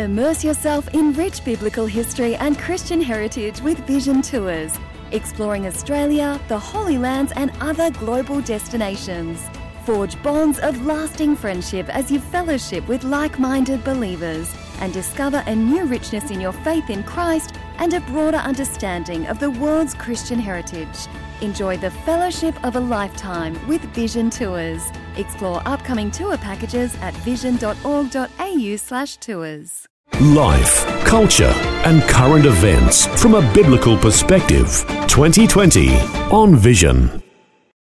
[0.00, 4.72] Immerse yourself in rich biblical history and Christian heritage with Vision Tours,
[5.12, 9.42] exploring Australia, the Holy Lands, and other global destinations.
[9.84, 15.54] Forge bonds of lasting friendship as you fellowship with like minded believers and discover a
[15.54, 20.38] new richness in your faith in Christ and a broader understanding of the world's Christian
[20.38, 21.08] heritage.
[21.42, 24.82] Enjoy the fellowship of a lifetime with Vision Tours.
[25.18, 29.89] Explore upcoming tour packages at vision.org.au/slash tours.
[30.20, 31.54] Life, culture,
[31.86, 34.84] and current events from a biblical perspective.
[35.08, 35.96] 2020
[36.30, 37.22] on Vision.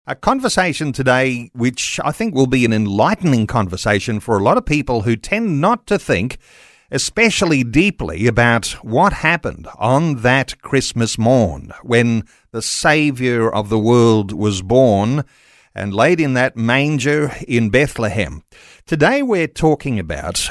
[0.05, 4.65] A conversation today, which I think will be an enlightening conversation for a lot of
[4.65, 6.37] people who tend not to think
[6.91, 14.33] especially deeply about what happened on that Christmas morn when the Saviour of the world
[14.33, 15.23] was born
[15.73, 18.43] and laid in that manger in Bethlehem.
[18.85, 20.49] Today we're talking about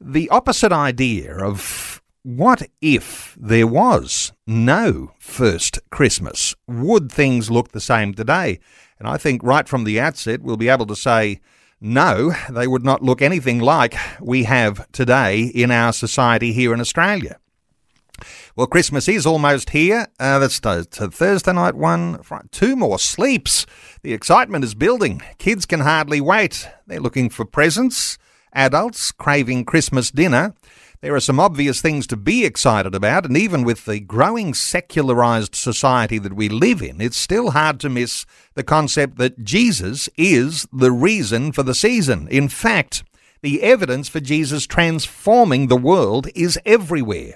[0.00, 6.54] the opposite idea of what if there was no first Christmas?
[6.66, 8.60] Would things look the same today?
[8.98, 11.40] And I think right from the outset we'll be able to say,
[11.80, 16.80] no, they would not look anything like we have today in our society here in
[16.80, 17.38] Australia.
[18.54, 20.06] Well, Christmas is almost here.
[20.18, 22.20] Uh, that's the, Thursday night one.
[22.50, 23.64] Two more sleeps.
[24.02, 25.22] The excitement is building.
[25.38, 26.68] Kids can hardly wait.
[26.86, 28.18] They're looking for presents.
[28.52, 30.54] Adults craving Christmas dinner.
[31.00, 35.54] There are some obvious things to be excited about, and even with the growing secularized
[35.54, 40.68] society that we live in, it's still hard to miss the concept that Jesus is
[40.72, 42.28] the reason for the season.
[42.28, 43.02] In fact,
[43.40, 47.34] the evidence for Jesus transforming the world is everywhere.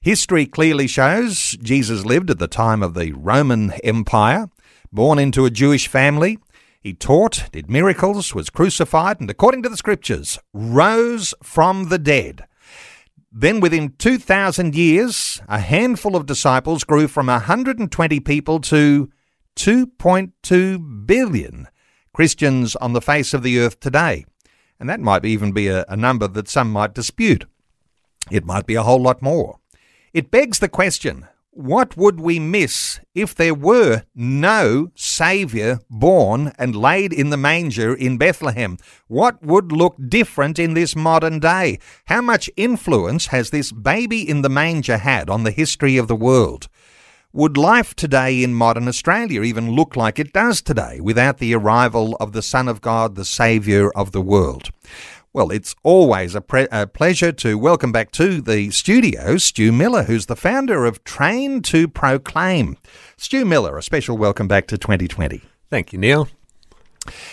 [0.00, 4.48] History clearly shows Jesus lived at the time of the Roman Empire,
[4.92, 6.38] born into a Jewish family.
[6.80, 12.44] He taught, did miracles, was crucified, and according to the scriptures, rose from the dead.
[13.32, 19.10] Then, within 2,000 years, a handful of disciples grew from 120 people to
[19.56, 21.68] 2.2 billion
[22.14, 24.24] Christians on the face of the earth today.
[24.80, 27.44] And that might even be a, a number that some might dispute.
[28.30, 29.58] It might be a whole lot more.
[30.12, 31.26] It begs the question
[31.58, 37.92] what would we miss if there were no Saviour born and laid in the manger
[37.92, 38.78] in Bethlehem?
[39.08, 41.80] What would look different in this modern day?
[42.04, 46.14] How much influence has this baby in the manger had on the history of the
[46.14, 46.68] world?
[47.32, 52.16] Would life today in modern Australia even look like it does today without the arrival
[52.20, 54.70] of the Son of God, the Saviour of the world?
[55.38, 60.02] Well, it's always a, pre- a, pleasure to welcome back to the studio Stu Miller,
[60.02, 62.76] who's the founder of Train to Proclaim.
[63.16, 65.42] Stu Miller, a special welcome back to 2020.
[65.70, 66.26] Thank you, Neil.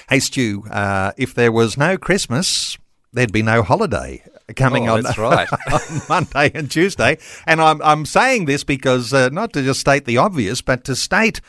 [0.08, 2.78] Hey, Stu, uh, if there was no Christmas,
[3.12, 4.22] there'd be no holiday
[4.56, 5.50] coming oh, on, that's right.
[5.74, 7.18] on Monday and Tuesday.
[7.48, 10.96] And I'm, I'm saying this because uh, not to just state the obvious, but to
[10.96, 11.42] state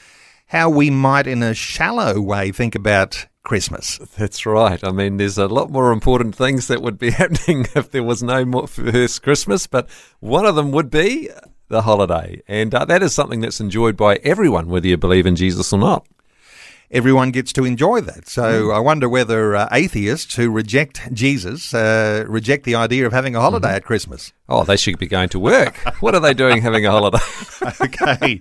[0.46, 3.98] how we might, in a shallow way, think about Christmas.
[4.18, 4.82] That's right.
[4.82, 8.22] I mean, there's a lot more important things that would be happening if there was
[8.22, 9.88] no more first Christmas, but
[10.20, 11.30] one of them would be
[11.68, 12.42] the holiday.
[12.48, 15.78] And uh, that is something that's enjoyed by everyone, whether you believe in Jesus or
[15.78, 16.06] not
[16.90, 18.28] everyone gets to enjoy that.
[18.28, 18.74] So mm.
[18.74, 23.40] I wonder whether uh, atheists who reject Jesus uh, reject the idea of having a
[23.40, 23.76] holiday mm-hmm.
[23.76, 24.32] at Christmas.
[24.48, 25.76] Oh, they should be going to work.
[26.00, 27.18] what are they doing having a holiday?
[27.80, 28.40] okay.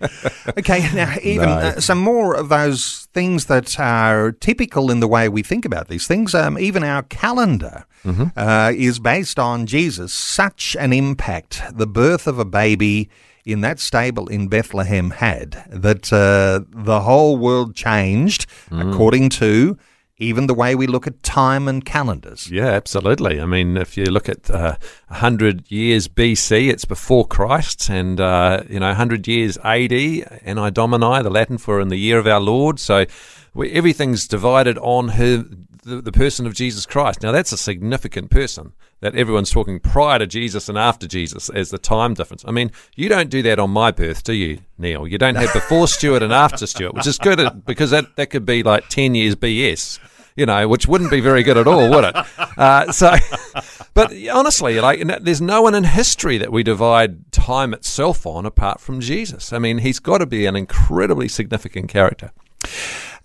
[0.57, 1.55] Okay, now, even no.
[1.55, 5.87] uh, some more of those things that are typical in the way we think about
[5.87, 7.85] these things, um, even our calendar.
[8.03, 8.37] Mm-hmm.
[8.37, 11.63] Uh, is based on Jesus, such an impact.
[11.73, 13.09] The birth of a baby
[13.45, 18.91] in that stable in Bethlehem had that uh, the whole world changed mm.
[18.91, 19.77] according to
[20.17, 22.49] even the way we look at time and calendars.
[22.49, 23.41] Yeah, absolutely.
[23.41, 24.77] I mean, if you look at uh,
[25.09, 31.21] 100 years BC, it's before Christ, and, uh, you know, 100 years AD, Anno Domini,
[31.21, 32.79] the Latin for in the year of our Lord.
[32.79, 33.05] So
[33.53, 35.43] we, everything's divided on her,
[35.83, 37.21] the, the person of Jesus Christ.
[37.21, 41.69] Now, that's a significant person that everyone's talking prior to Jesus and after Jesus as
[41.69, 42.43] the time difference.
[42.47, 45.07] I mean, you don't do that on my birth, do you, Neil?
[45.07, 48.45] You don't have before Stuart and after Stuart, which is good because that, that could
[48.45, 49.99] be like 10 years BS
[50.35, 52.15] you know, which wouldn't be very good at all, would it?
[52.57, 53.15] Uh, so,
[53.93, 58.81] but honestly, like, there's no one in history that we divide time itself on apart
[58.81, 59.53] from Jesus.
[59.53, 62.31] I mean, he's got to be an incredibly significant character.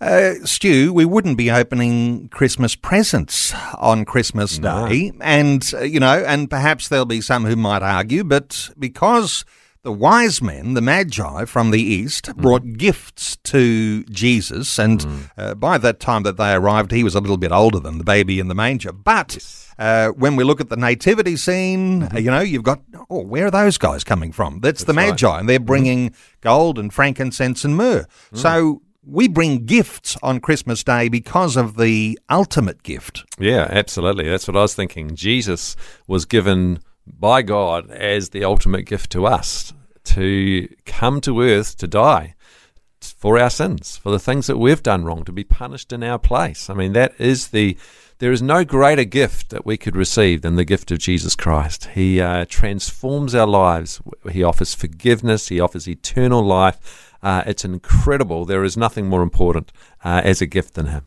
[0.01, 4.87] Uh, Stu, we wouldn't be opening Christmas presents on Christmas no.
[4.89, 5.11] Day.
[5.21, 9.45] And, uh, you know, and perhaps there'll be some who might argue, but because
[9.83, 12.41] the wise men, the magi from the east, Mm.
[12.41, 15.05] brought gifts to Jesus, and
[15.37, 18.03] uh, by that time that they arrived, he was a little bit older than the
[18.03, 18.91] baby in the manger.
[18.91, 19.37] But
[19.77, 22.81] uh, when we look at the nativity scene, uh, you know, you've got,
[23.11, 24.61] oh, where are those guys coming from?
[24.61, 24.97] That's, the Mm-hmm.
[24.97, 25.05] Right.
[25.13, 25.25] Mm-hmm.
[25.27, 28.05] magi, and they're bringing gold and frankincense and myrrh.
[28.33, 28.37] Mm.
[28.37, 33.25] So we bring gifts on Christmas Day because of the ultimate gift.
[33.39, 34.29] Yeah, absolutely.
[34.29, 35.15] That's what I was thinking.
[35.15, 35.75] Jesus
[36.07, 41.87] was given by God as the ultimate gift to us to come to earth to
[41.87, 42.35] die
[42.99, 46.19] for our sins, for the things that we've done wrong, to be punished in our
[46.19, 46.69] place.
[46.69, 47.77] I mean, that is the.
[48.19, 51.85] There is no greater gift that we could receive than the gift of Jesus Christ.
[51.95, 53.99] He uh, transforms our lives.
[54.31, 55.47] He offers forgiveness.
[55.47, 57.10] He offers eternal life.
[57.23, 58.45] Uh, it's incredible.
[58.45, 59.71] There is nothing more important
[60.03, 61.05] uh, as a gift than Him.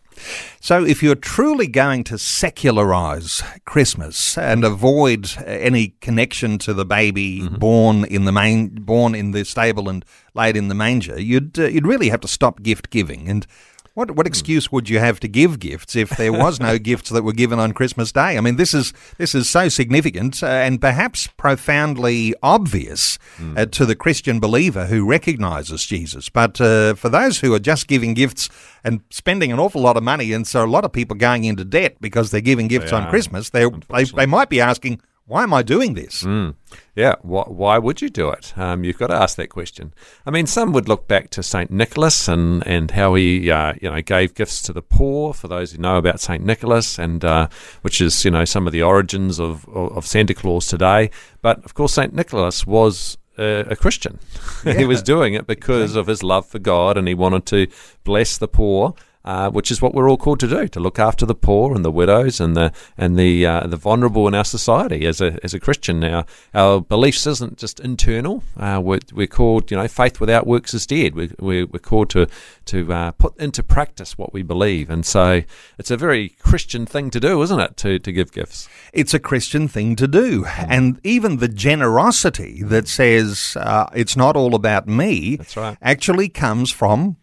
[0.61, 7.41] So, if you're truly going to secularize Christmas and avoid any connection to the baby
[7.41, 7.57] Mm-hmm.
[7.57, 11.65] born in the main, born in the stable and laid in the manger, you'd uh,
[11.65, 13.29] you'd really have to stop gift giving.
[13.29, 13.47] And
[13.95, 14.17] what Hmm.
[14.17, 17.33] what excuse would you have to give gifts if there was no gifts that were
[17.33, 18.37] given on Christmas Day?
[18.37, 23.57] I mean, this is this is so significant uh, and perhaps profoundly obvious Hmm.
[23.59, 26.29] uh, to the Christian believer who recognizes Jesus.
[26.29, 28.49] But uh, for those who are just giving gifts
[28.85, 31.65] and spending an awful lot of money, and so a lot of people going into
[31.65, 35.43] debt because they're giving gifts They on Christmas, they they they might be asking, "Why
[35.43, 36.55] am I doing this?" Mm.
[36.95, 38.57] Yeah, why, why would you do it?
[38.57, 39.93] Um, you've got to ask that question.
[40.25, 43.91] I mean, some would look back to Saint Nicholas and, and how he uh, you
[43.91, 45.35] know gave gifts to the poor.
[45.35, 47.49] For those who know about Saint Nicholas, and uh,
[47.83, 51.11] which is you know some of the origins of, of, Santa Claus today.
[51.43, 54.19] But of course, Saint Nicholas was a Christian.
[54.65, 57.67] he was doing it because of his love for God, and he wanted to
[58.05, 58.95] bless the poor.
[59.25, 61.83] Uh, which is what we're all called to do: to look after the poor and
[61.83, 65.07] the widows and the and the uh, the vulnerable in our society.
[65.07, 68.43] As a as a Christian, now our beliefs isn't just internal.
[68.59, 71.15] Uh, we're, we're called, you know, faith without works is dead.
[71.15, 72.27] We, we're, we're called to
[72.67, 75.43] to uh, put into practice what we believe, and so
[75.79, 77.77] it's a very Christian thing to do, isn't it?
[77.79, 78.69] To to give gifts.
[78.93, 80.45] It's a Christian thing to do.
[80.45, 85.79] And even the generosity that says uh, it's not all about me That's right.
[85.81, 87.17] actually comes from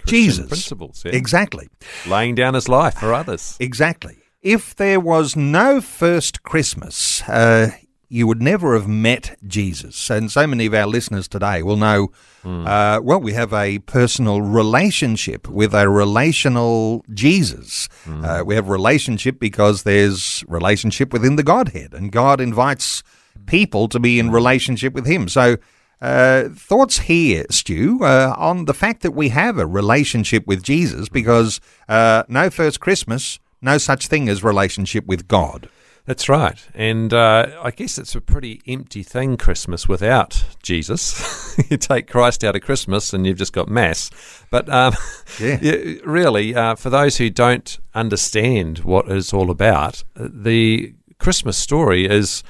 [0.00, 0.48] Christian Jesus.
[0.48, 1.12] principles, yeah.
[1.12, 1.68] Exactly.
[2.06, 3.56] laying down his life for others.
[3.60, 4.18] Exactly.
[4.42, 7.70] If there was no first Christmas, uh,
[8.12, 10.10] you would never have met Jesus.
[10.10, 12.10] And so many of our listeners today will know,
[12.44, 17.88] uh, well, we have a personal relationship with a relational Jesus.
[18.08, 23.04] Uh, we have relationship because there's relationship within the Godhead, and God invites
[23.46, 25.28] people to be in relationship with Him.
[25.28, 25.56] So,
[26.00, 31.08] uh, thoughts here, Stu, uh, on the fact that we have a relationship with Jesus
[31.08, 35.68] because uh, no first Christmas, no such thing as relationship with God.
[36.06, 36.66] That's right.
[36.74, 41.54] And uh, I guess it's a pretty empty thing, Christmas, without Jesus.
[41.70, 44.10] you take Christ out of Christmas and you've just got Mass.
[44.50, 44.94] But um,
[45.40, 45.58] Yeah.
[46.04, 52.42] really, uh, for those who don't understand what it's all about, the Christmas story is.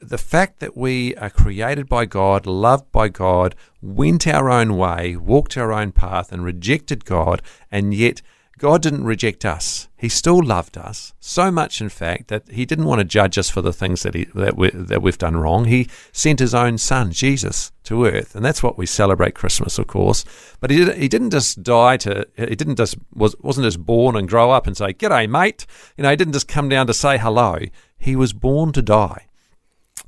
[0.00, 5.16] The fact that we are created by God, loved by God, went our own way,
[5.16, 8.22] walked our own path, and rejected God, and yet
[8.58, 9.88] God didn't reject us.
[9.96, 13.48] He still loved us so much, in fact, that He didn't want to judge us
[13.48, 15.64] for the things that he, that we that we've done wrong.
[15.64, 19.86] He sent His own Son, Jesus, to earth, and that's what we celebrate Christmas, of
[19.86, 20.24] course.
[20.60, 22.26] But He did, He didn't just die to.
[22.36, 25.66] He didn't just was wasn't just born and grow up and say, "G'day, mate."
[25.96, 27.58] You know, He didn't just come down to say hello.
[27.96, 29.27] He was born to die.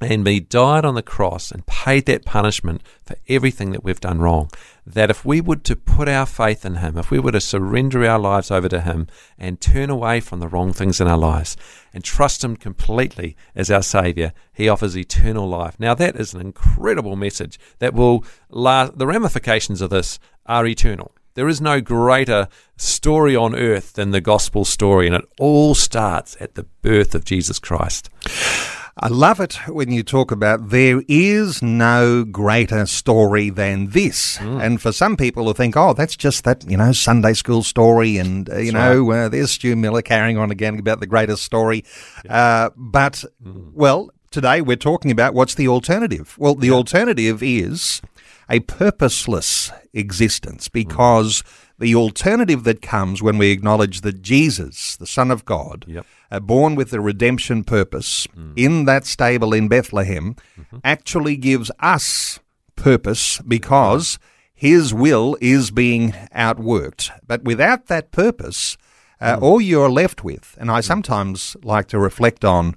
[0.02, 4.18] And he died on the cross and paid that punishment for everything that we've done
[4.18, 4.50] wrong.
[4.86, 8.04] That if we were to put our faith in him, if we were to surrender
[8.06, 11.56] our lives over to him and turn away from the wrong things in our lives
[11.92, 15.78] and trust him completely as our Saviour, he offers eternal life.
[15.78, 18.96] Now, that is an incredible message that will last.
[18.98, 21.14] The ramifications of this are eternal.
[21.34, 26.36] There is no greater story on earth than the gospel story, and it all starts
[26.40, 28.10] at the birth of Jesus Christ.
[29.02, 34.38] I love it when you talk about there is no greater story than this.
[34.60, 38.18] And for some people who think, oh, that's just that, you know, Sunday school story,
[38.18, 41.82] and, uh, you know, uh, there's Stu Miller carrying on again about the greatest story.
[42.28, 46.36] Uh, but, well, today we're talking about what's the alternative.
[46.38, 48.02] Well, the alternative is
[48.50, 51.42] a purposeless existence because
[51.80, 56.06] the alternative that comes when we acknowledge that Jesus, the Son of God, Yep.
[56.30, 60.36] uh, born with a redemption purpose in that stable in Bethlehem,
[60.84, 62.38] actually gives us
[62.76, 64.18] purpose because
[64.54, 67.10] his will is being outworked.
[67.26, 68.76] But without that purpose,
[69.20, 72.74] uh, all you're left with, and I sometimes like to reflect on,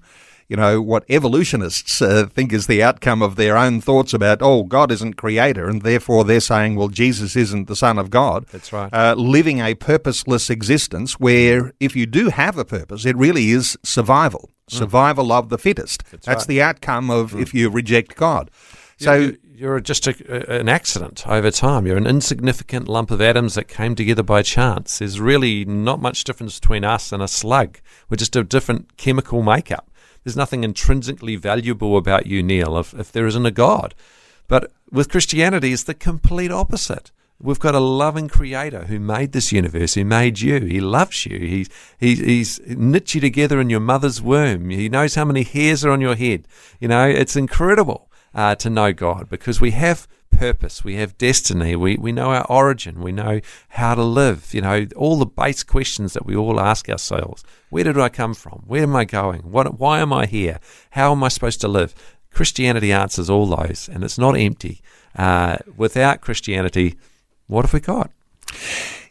[0.48, 4.64] you know, what evolutionists uh, think is the outcome of their own thoughts about, oh,
[4.64, 8.46] God isn't creator, and therefore they're saying, well, Jesus isn't the Son of God.
[8.52, 8.94] That's right.
[8.94, 13.78] Uh, living a purposeless existence where if you do have a purpose, it really is
[13.84, 16.04] survival, survival of the fittest.
[16.12, 16.48] That's, right.
[16.48, 18.52] the outcome of if you reject God.
[18.98, 21.88] So, you're, you're just a, an accident over time.
[21.88, 25.00] You're an insignificant lump of atoms that came together by chance.
[25.00, 27.80] There's really not much difference between us and a slug.
[28.10, 29.90] We're just a different chemical makeup.
[30.24, 33.94] There's nothing intrinsically valuable about you, Neil, if, if there isn't a God.
[34.48, 37.12] But with Christianity, it's the complete opposite.
[37.40, 40.62] We've got a loving creator who made this universe, who made you.
[40.62, 41.40] He loves you.
[41.40, 44.70] He's, he, he's knit you together in your mother's womb.
[44.70, 46.48] He knows how many hairs are on your head.
[46.80, 51.76] You know, it's incredible uh, to know God because we have purpose, we have destiny,
[51.76, 55.64] we, we know our origin, we know how to live, you know, all the base
[55.64, 57.44] questions that we all ask ourselves.
[57.70, 58.64] Where did I come from?
[58.68, 59.42] Where am I going?
[59.42, 60.60] What, why am I here?
[60.92, 61.94] How am I supposed to live?
[62.32, 64.82] Christianity answers all those, and it's not empty.
[65.16, 66.98] Uh, without Christianity,
[67.48, 68.12] what have we got?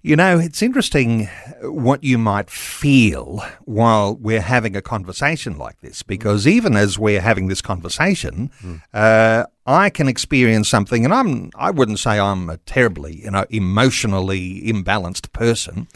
[0.04, 1.28] You know, it's interesting
[1.62, 7.20] what you might feel while we're having a conversation like this, because even as we're
[7.20, 8.82] having this conversation, mm.
[8.92, 13.46] uh, I can experience something, and I'm I wouldn't say I'm a terribly, you know,
[13.48, 15.86] emotionally imbalanced person,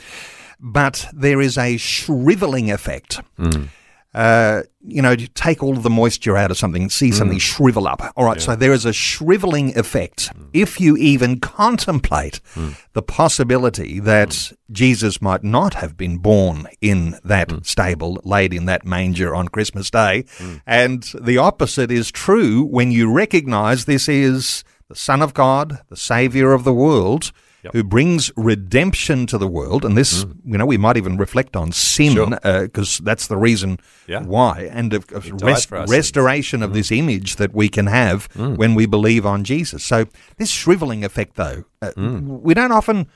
[0.60, 3.20] but there is a shriveling effect.
[3.36, 3.70] Mm
[4.16, 7.14] uh, you know, take all of the moisture out of something and see mm.
[7.14, 8.00] something shrivel up.
[8.16, 8.42] All right, yeah.
[8.42, 10.34] so there is a shriveling effect.
[10.34, 10.48] Mm.
[10.54, 12.80] If you even contemplate mm.
[12.94, 14.56] the possibility that mm.
[14.72, 17.66] Jesus might not have been born in that mm.
[17.66, 20.62] stable, laid in that manger on Christmas Day, mm.
[20.66, 25.96] and the opposite is true when you recognize this is the Son of God, the
[25.96, 27.32] Savior of the world
[27.66, 27.72] yep.
[27.72, 29.84] who brings redemption to the world.
[29.84, 30.36] And this, mm.
[30.44, 33.02] you know, we might even reflect on sin because sure.
[33.02, 34.22] uh, that's the reason yeah.
[34.22, 34.68] why.
[34.72, 36.64] And of, of rest, restoration sins.
[36.64, 36.74] of mm.
[36.74, 38.56] this image that we can have mm.
[38.56, 39.84] when we believe on Jesus.
[39.84, 40.06] So
[40.36, 42.40] this shriveling effect, though, uh, mm.
[42.40, 43.08] we don't often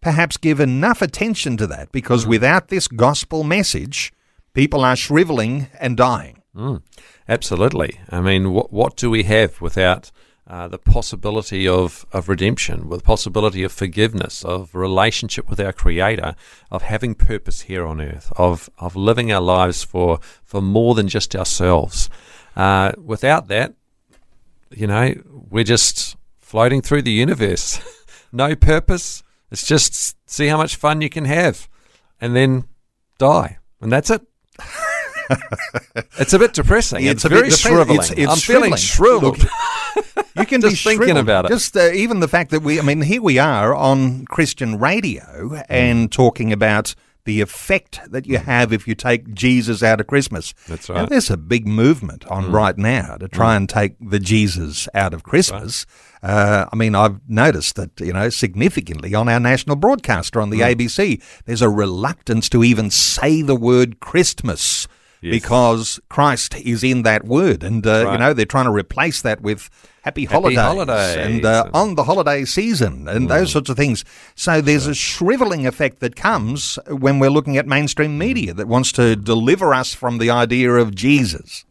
[0.00, 2.28] perhaps give enough attention to that because mm.
[2.28, 4.12] without this gospel message,
[4.54, 6.42] people are shriveling and dying.
[6.54, 6.82] Mm.
[7.28, 8.00] Absolutely.
[8.10, 10.10] I mean, what, what do we have without
[10.48, 15.72] uh, the possibility of, of redemption, with the possibility of forgiveness, of relationship with our
[15.72, 16.36] Creator,
[16.70, 21.08] of having purpose here on earth, of, of living our lives for, for more than
[21.08, 22.08] just ourselves.
[22.54, 23.74] Uh, without that,
[24.70, 25.14] you know,
[25.50, 27.80] we're just floating through the universe.
[28.32, 29.22] no purpose.
[29.50, 31.68] It's just see how much fun you can have
[32.20, 32.64] and then
[33.18, 33.58] die.
[33.80, 34.22] And that's it.
[36.18, 37.04] it's a bit depressing.
[37.04, 37.98] It's, it's a very shriveling.
[37.98, 39.42] It's, it's I'm feeling shriveled.
[40.36, 41.48] you can just be thinking about it.
[41.48, 45.62] Just uh, even the fact that we, I mean, here we are on Christian radio
[45.68, 46.94] and talking about
[47.26, 50.54] the effect that you have if you take Jesus out of Christmas.
[50.68, 51.02] That's right.
[51.02, 52.52] Now, there's a big movement on mm.
[52.52, 53.56] right now to try mm.
[53.58, 55.84] and take the Jesus out of Christmas.
[56.22, 56.30] Right.
[56.30, 60.60] Uh, I mean, I've noticed that, you know, significantly on our national broadcaster on the
[60.60, 60.74] mm.
[60.74, 64.88] ABC, there's a reluctance to even say the word Christmas
[65.26, 65.34] yes.
[65.34, 67.62] because Christ is in that word.
[67.62, 68.12] And, uh, right.
[68.12, 69.68] you know, they're trying to replace that with
[70.02, 73.28] happy, happy holidays, holidays, and uh, on the holiday season and mm.
[73.28, 74.04] those sorts of things.
[74.34, 74.92] So there's sure.
[74.92, 79.74] a shriveling effect that comes when we're looking at mainstream media that wants to deliver
[79.74, 81.64] us from the idea of Jesus.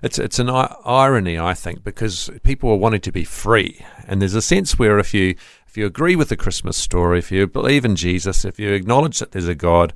[0.00, 4.34] It's it's an irony, I think, because people are wanting to be free, and there's
[4.36, 5.34] a sense where if you
[5.66, 9.18] if you agree with the Christmas story, if you believe in Jesus, if you acknowledge
[9.18, 9.92] that there's a God,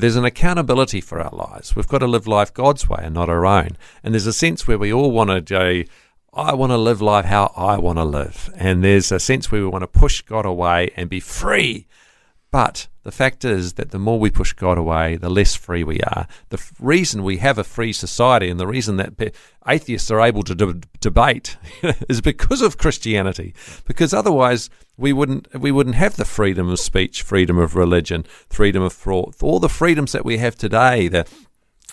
[0.00, 1.76] there's an accountability for our lives.
[1.76, 3.76] We've got to live life God's way and not our own.
[4.02, 5.84] And there's a sense where we all want to go,
[6.32, 8.52] I want to live life how I want to live.
[8.56, 11.86] And there's a sense where we want to push God away and be free.
[12.54, 15.98] But the fact is that the more we push God away, the less free we
[16.02, 16.28] are.
[16.50, 19.34] The f- reason we have a free society and the reason that
[19.66, 21.56] atheists are able to de- debate
[22.08, 23.54] is because of Christianity.
[23.86, 28.84] Because otherwise, we wouldn't we wouldn't have the freedom of speech, freedom of religion, freedom
[28.84, 31.08] of thought, all the freedoms that we have today.
[31.08, 31.26] The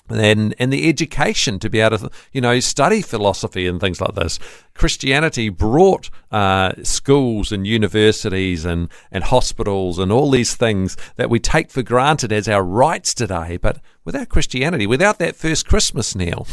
[0.10, 4.16] and and the education to be able to you know study philosophy and things like
[4.16, 4.40] this.
[4.74, 11.40] Christianity brought uh, schools and universities and and hospitals and all these things that we
[11.40, 13.58] take for granted as our rights today.
[13.58, 16.48] But without Christianity, without that first Christmas, Neil.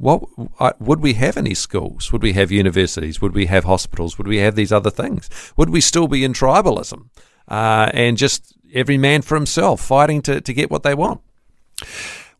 [0.00, 0.22] What
[0.58, 2.10] uh, would we have any schools?
[2.10, 3.20] Would we have universities?
[3.20, 4.16] Would we have hospitals?
[4.16, 5.28] Would we have these other things?
[5.58, 7.10] Would we still be in tribalism
[7.48, 11.20] uh, and just every man for himself, fighting to, to get what they want?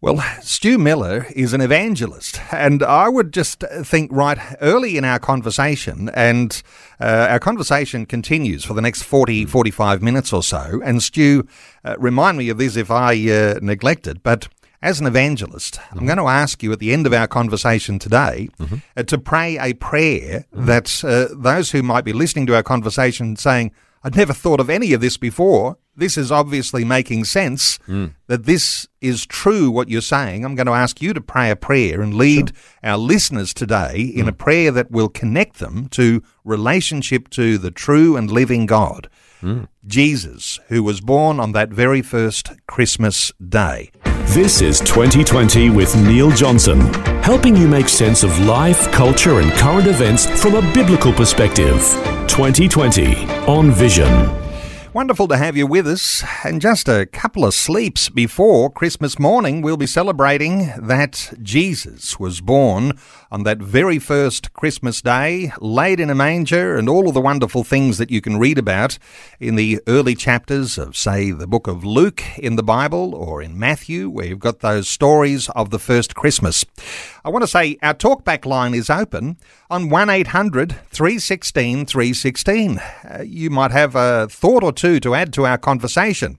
[0.02, 5.19] Well, Stu Miller is an evangelist, and I would just think right early in our
[5.19, 6.62] conversation, and
[6.99, 10.80] uh, our conversation continues for the next 40, 45 minutes or so.
[10.83, 11.47] And Stu,
[11.85, 14.49] uh, remind me of this if I uh, neglect it, but
[14.80, 18.49] as an evangelist, I'm going to ask you at the end of our conversation today
[18.97, 23.37] uh, to pray a prayer that uh, those who might be listening to our conversation
[23.37, 25.76] saying, I'd never thought of any of this before.
[26.00, 28.07] This is obviously making sense hmm.
[28.26, 30.47] that this is true what you're saying.
[30.47, 32.52] I'm going to ask you to pray a prayer and lead
[32.83, 34.38] our listeners today in a hmm.
[34.38, 39.11] prayer that will connect them to relationship to the true and living God.
[39.42, 39.64] Hmm.
[39.87, 43.90] Jesus, who was born on that very first Christmas day.
[44.28, 46.80] This is 2020 with Neil Johnson,
[47.23, 51.78] helping you make sense of life, culture, and current events from a biblical perspective.
[52.26, 54.39] 2020 on Vision.
[54.92, 56.25] Wonderful to have you with us.
[56.42, 62.40] And just a couple of sleeps before Christmas morning, we'll be celebrating that Jesus was
[62.40, 62.99] born
[63.30, 67.62] on that very first Christmas day, laid in a manger, and all of the wonderful
[67.62, 68.99] things that you can read about
[69.38, 73.56] in the early chapters of, say, the book of Luke in the Bible or in
[73.56, 76.64] Matthew, where you've got those stories of the first Christmas.
[77.25, 79.37] I want to say our talkback line is open
[79.70, 82.78] on 1800 316 316.
[82.78, 86.38] Uh, you might have a thought or two to add to our conversation.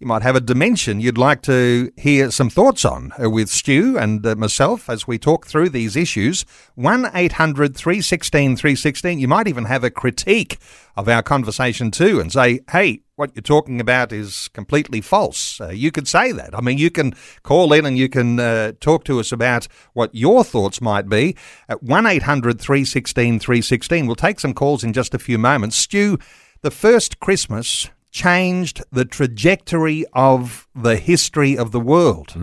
[0.00, 3.96] You might have a dimension you'd like to hear some thoughts on uh, with Stu
[3.98, 6.44] and uh, myself as we talk through these issues.
[6.74, 9.18] 1 800 316 316.
[9.18, 10.58] You might even have a critique
[10.96, 15.60] of our conversation too and say, hey, what you're talking about is completely false.
[15.60, 16.56] Uh, you could say that.
[16.56, 20.14] I mean, you can call in and you can uh, talk to us about what
[20.14, 21.36] your thoughts might be
[21.68, 24.06] at 1 800 316 316.
[24.06, 25.76] We'll take some calls in just a few moments.
[25.76, 26.18] Stu,
[26.64, 32.34] the first Christmas changed the trajectory of the history of the world.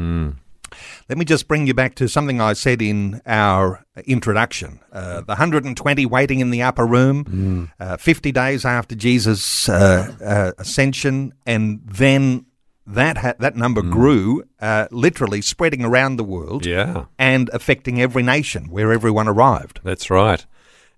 [1.09, 4.79] Let me just bring you back to something I said in our introduction.
[4.93, 10.51] Uh, the 120 waiting in the upper room, uh, 50 days after Jesus' uh, uh,
[10.61, 12.45] ascension, and then
[12.85, 17.05] that ha- that number grew, uh, literally spreading around the world Yeah.
[17.17, 19.79] and affecting every nation where everyone arrived.
[19.83, 20.45] That's right.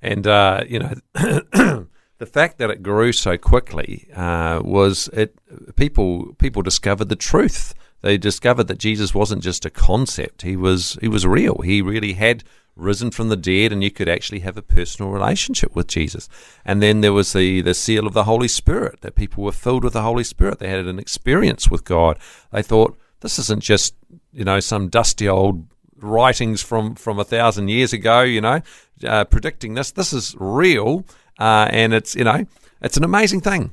[0.01, 1.87] And, uh, you know,
[2.23, 5.37] the fact that it grew so quickly uh, was it
[5.75, 7.73] people people discovered the truth.
[7.99, 10.43] They discovered that Jesus wasn't just a concept.
[10.43, 11.57] He was he was real.
[11.63, 12.45] He really had
[12.77, 16.29] risen from the dead and you could actually have a personal relationship with Jesus.
[16.63, 19.83] And then there was the the seal of the Holy Spirit that people were filled
[19.83, 20.59] with the Holy Spirit.
[20.59, 22.17] They had an experience with God.
[22.53, 23.95] They thought this isn't just,
[24.31, 28.61] you know, some dusty old writings from from a thousand years ago, you know,
[29.05, 29.91] uh, predicting this.
[29.91, 31.05] This is real,
[31.39, 32.45] uh, and it's you know,
[32.81, 33.71] it's an amazing thing.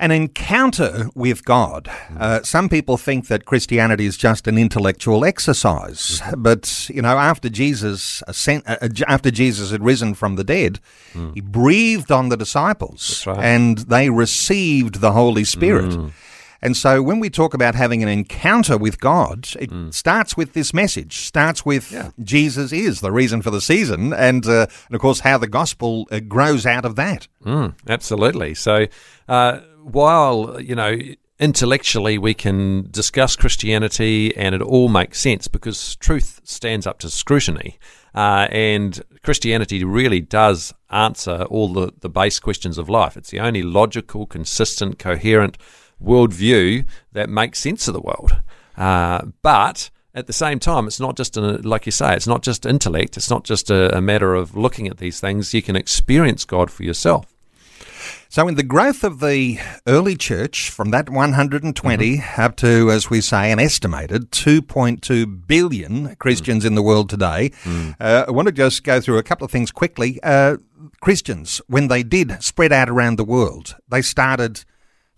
[0.00, 1.90] An encounter with God.
[2.16, 7.48] Uh, some people think that Christianity is just an intellectual exercise, but you know, after
[7.48, 10.78] Jesus ascent, uh, uh, after Jesus had risen from the dead,
[11.34, 13.40] he breathed on the disciples, right.
[13.40, 16.12] and they received the Holy Spirit.
[16.60, 20.74] And so, when we talk about having an encounter with God, it starts with this
[20.74, 21.18] message.
[21.18, 25.38] Starts with Jesus is the reason for the season, and uh, and of course how
[25.38, 27.28] the gospel uh, grows out of that.
[27.44, 28.54] Mm, absolutely.
[28.54, 28.86] So,
[29.28, 30.98] uh, while you know
[31.38, 37.08] intellectually we can discuss Christianity and it all makes sense because truth stands up to
[37.08, 37.78] scrutiny,
[38.16, 43.16] uh, and Christianity really does answer all the the base questions of life.
[43.16, 45.56] It's the only logical, consistent, coherent
[46.02, 48.40] worldview that makes sense of the world.
[48.76, 52.42] Uh, but at the same time, it's not just, a, like you say, it's not
[52.42, 53.16] just intellect.
[53.16, 55.54] It's not just a, a matter of looking at these things.
[55.54, 57.26] You can experience God for yourself.
[58.30, 63.22] So, in the growth of the early church from that 120 up to, as we
[63.22, 67.52] say, an estimated 2.2 billion Christians in the world today,
[67.98, 70.20] uh, I want to just go through a couple of things quickly.
[70.22, 70.58] Uh,
[71.00, 74.64] Christians, when they did spread out around the world, they started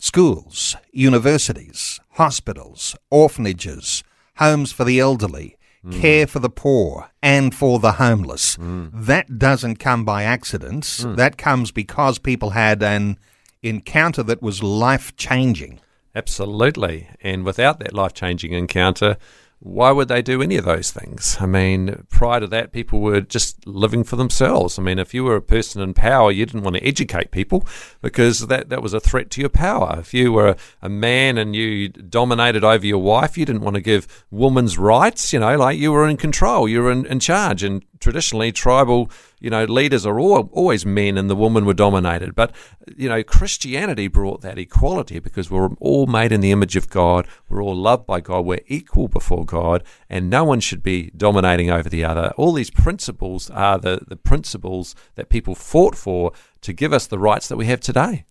[0.01, 4.03] schools, universities, hospitals, orphanages,
[4.37, 6.01] homes for the elderly, hmm.
[6.01, 8.55] care for the poor, and for the homeless.
[8.55, 8.87] Hmm.
[8.91, 11.01] That doesn't come by accident.
[11.01, 11.15] Hmm.
[11.15, 13.19] That comes because people had an
[13.61, 15.79] encounter that was life changing.
[16.15, 17.07] Absolutely.
[17.21, 19.17] And without that life changing encounter,
[19.63, 21.37] why would they do any of those things?
[21.39, 24.79] I mean, prior to that, people were just living for themselves.
[24.79, 27.67] I mean, if you were a person in power, you didn't want to educate people
[28.01, 29.97] because that, that was a threat to your power.
[29.99, 33.81] If you were a, man and you dominated over your wife, you didn't want to
[33.81, 37.61] give women's rights, you know, like you were in control, you were in, in charge.
[37.61, 39.09] And traditionally tribal,
[39.39, 42.35] you know, leaders are all, always men and the women were dominated.
[42.35, 42.53] But,
[42.97, 47.27] you know, Christianity brought that equality because we're all made in the image of God.
[47.47, 48.45] We're all loved by God.
[48.45, 52.33] We're equal before God and no one should be dominating over the other.
[52.35, 57.19] All these principles are the, the principles that people fought for to give us the
[57.19, 58.25] rights that we have today.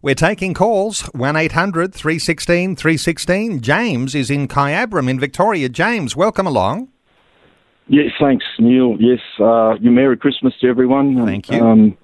[0.00, 3.60] We're taking calls 1 800 316 316.
[3.60, 5.68] James is in Kyabram in Victoria.
[5.68, 6.88] James, welcome along.
[7.88, 8.96] Yes, thanks, Neil.
[9.00, 11.24] Yes, uh, you Merry Christmas to everyone.
[11.24, 11.64] Thank you.
[11.64, 11.98] Um,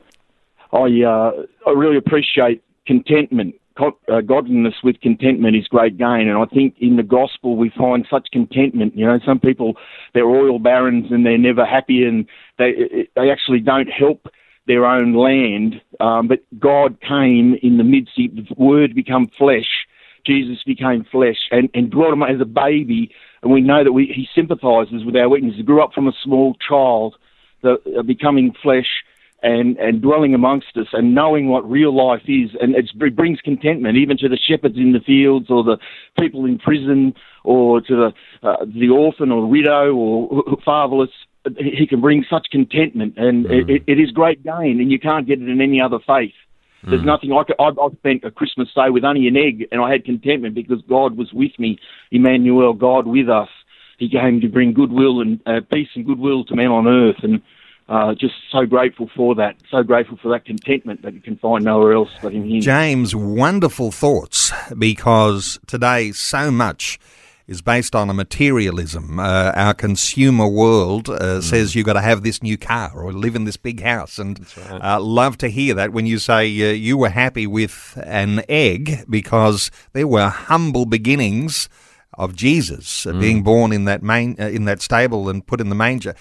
[0.72, 1.32] I uh,
[1.66, 3.54] I really appreciate contentment.
[3.76, 8.06] Uh, godliness with contentment is great gain, and I think in the gospel we find
[8.08, 8.96] such contentment.
[8.96, 9.74] You know, some people
[10.14, 14.28] they're oil barons and they're never happy, and they they actually don't help
[14.66, 15.82] their own land.
[16.00, 18.12] Um, but God came in the midst.
[18.16, 19.86] The Word become flesh.
[20.24, 23.10] Jesus became flesh and, and dwelt among as a baby
[23.44, 25.58] and we know that we, he sympathises with our weaknesses.
[25.58, 27.14] He grew up from a small child,
[27.62, 29.04] the, uh, becoming flesh
[29.42, 32.50] and, and dwelling amongst us and knowing what real life is.
[32.58, 35.76] And it brings contentment even to the shepherds in the fields or the
[36.18, 37.94] people in prison or to
[38.42, 41.10] the, uh, the orphan or widow or fatherless.
[41.58, 43.68] He can bring such contentment, and mm.
[43.68, 46.32] it, it is great gain, and you can't get it in any other faith.
[46.86, 47.06] There's mm.
[47.06, 47.56] nothing like it.
[47.58, 50.82] I, I spent a Christmas day with only an egg, and I had contentment because
[50.88, 51.78] God was with me.
[52.10, 53.48] Emmanuel, God with us.
[53.98, 57.40] He came to bring goodwill and uh, peace and goodwill to men on earth, and
[57.88, 59.56] uh, just so grateful for that.
[59.70, 62.60] So grateful for that contentment that you can find nowhere else but in Him.
[62.60, 66.98] James, wonderful thoughts because today so much
[67.46, 69.18] is based on a materialism.
[69.18, 71.42] Uh, our consumer world uh, mm.
[71.42, 74.18] says you've got to have this new car or live in this big house.
[74.18, 74.80] And right.
[74.82, 79.04] uh, love to hear that when you say uh, you were happy with an egg
[79.08, 81.68] because there were humble beginnings
[82.14, 83.20] of Jesus uh, mm.
[83.20, 86.14] being born in that main uh, in that stable and put in the manger.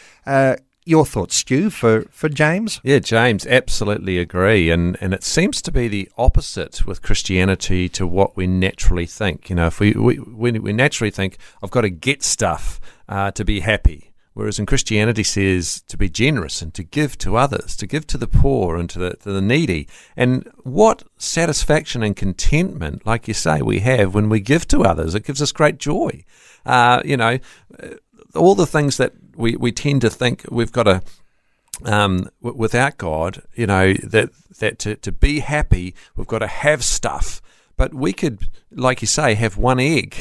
[0.86, 2.82] Your thoughts, Stu, for, for James?
[2.84, 4.69] Yeah, James, absolutely agree.
[4.69, 9.50] And and it seems to be the opposite with Christianity to what we naturally think.
[9.50, 13.46] You know, if we we, we naturally think, I've got to get stuff uh, to
[13.46, 14.13] be happy.
[14.34, 18.17] Whereas in Christianity says to be generous and to give to others, to give to
[18.17, 19.88] the poor and to the, to the needy.
[20.17, 25.13] And what satisfaction and contentment, like you say, we have when we give to others.
[25.13, 26.26] It gives us great joy.
[26.65, 27.38] Uh, you know,
[28.34, 31.02] all the things that we, we tend to think we've got to
[31.86, 36.48] um, w- without God, you know, that that to, to be happy, we've got to
[36.48, 37.41] have stuff.
[37.76, 40.15] But we could, like you say, have one egg.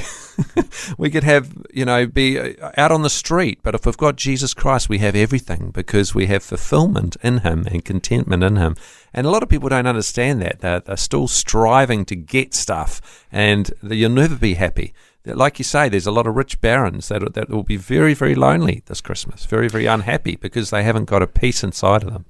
[0.98, 3.58] we could have, you know, be uh, out on the street.
[3.62, 7.66] But if we've got Jesus Christ, we have everything because we have fulfillment in Him
[7.70, 8.74] and contentment in Him.
[9.12, 10.60] And a lot of people don't understand that.
[10.60, 15.88] They're, they're still striving to get stuff, and you'll never be happy like you say,
[15.88, 19.46] there's a lot of rich barons that that will be very, very lonely this Christmas,
[19.46, 22.24] very, very unhappy because they haven't got a peace inside of them.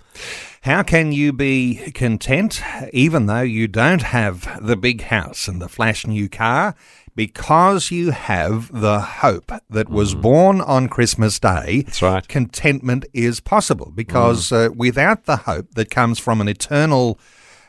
[0.62, 5.68] How can you be content even though you don't have the big house and the
[5.68, 6.74] flash new car?
[7.14, 10.22] Because you have the hope that was mm.
[10.22, 11.83] born on Christmas Day.
[11.83, 12.26] That's right.
[12.26, 14.68] Contentment is possible because mm.
[14.68, 17.18] uh, without the hope that comes from an eternal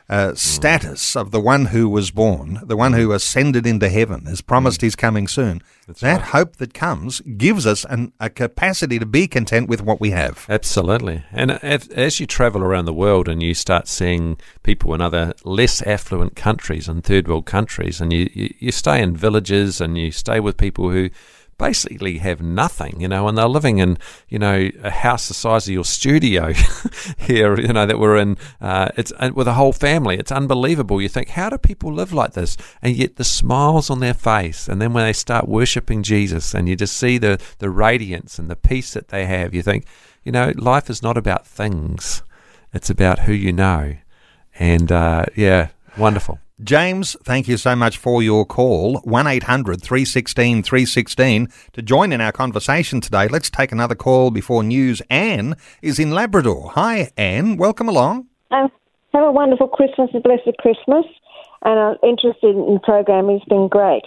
[0.08, 4.42] uh, status of the one who was born, the one who ascended into heaven, has
[4.42, 4.84] promised mm.
[4.84, 5.62] he's coming soon.
[5.86, 6.30] That's that right.
[6.30, 10.46] hope that comes gives us an, a capacity to be content with what we have.
[10.48, 11.24] Absolutely.
[11.32, 15.82] And as you travel around the world and you start seeing people in other less
[15.82, 20.10] affluent countries and third world countries, and you, you, you stay in villages and you
[20.10, 21.10] stay with people who
[21.58, 25.66] basically have nothing, you know, and they're living in, you know, a house the size
[25.66, 26.52] of your studio
[27.18, 28.36] here, you know, that we're in.
[28.60, 30.16] Uh, it's uh, with a whole family.
[30.16, 31.00] It's unbelievable.
[31.00, 32.56] You think, how do people live like this?
[32.82, 36.68] And yet the smiles on their face, and then when they start worshiping Jesus, and
[36.68, 39.86] you just see the the radiance and the peace that they have, you think,
[40.24, 42.22] you know, life is not about things;
[42.72, 43.96] it's about who you know.
[44.58, 46.38] And uh, yeah, wonderful.
[46.62, 49.00] James, thank you so much for your call.
[49.00, 53.26] 1 800 316 316 to join in our conversation today.
[53.26, 55.02] Let's take another call before news.
[55.10, 56.70] Anne is in Labrador.
[56.76, 57.56] Hi, Anne.
[57.56, 58.28] Welcome along.
[58.52, 58.68] Uh,
[59.12, 61.04] have a wonderful Christmas, a blessed Christmas.
[61.64, 63.36] And I'm interested in programming.
[63.38, 64.04] It's been great.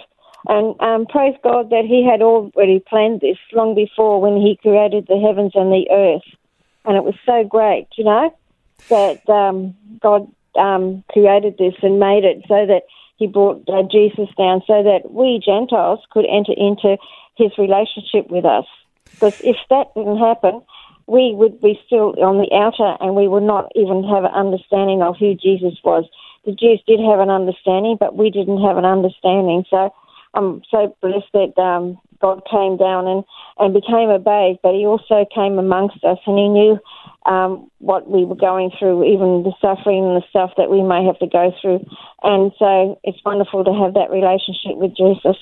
[0.48, 5.06] And um, praise God that He had already planned this long before when He created
[5.06, 6.24] the heavens and the earth.
[6.86, 8.34] And it was so great, you know,
[8.88, 12.82] that um, God um, created this and made it so that
[13.16, 16.96] he brought uh, Jesus down so that we Gentiles could enter into
[17.36, 18.64] his relationship with us.
[19.14, 20.62] Because if that didn't happen,
[21.06, 25.02] we would be still on the outer and we would not even have an understanding
[25.02, 26.04] of who Jesus was.
[26.44, 29.64] The Jews did have an understanding, but we didn't have an understanding.
[29.68, 29.90] So
[30.34, 33.24] I'm so blessed that um, God came down and,
[33.58, 36.78] and became a babe, but he also came amongst us and he knew
[37.26, 41.04] um, what we were going through, even the suffering and the stuff that we may
[41.04, 41.84] have to go through.
[42.22, 45.36] And so it's wonderful to have that relationship with Jesus.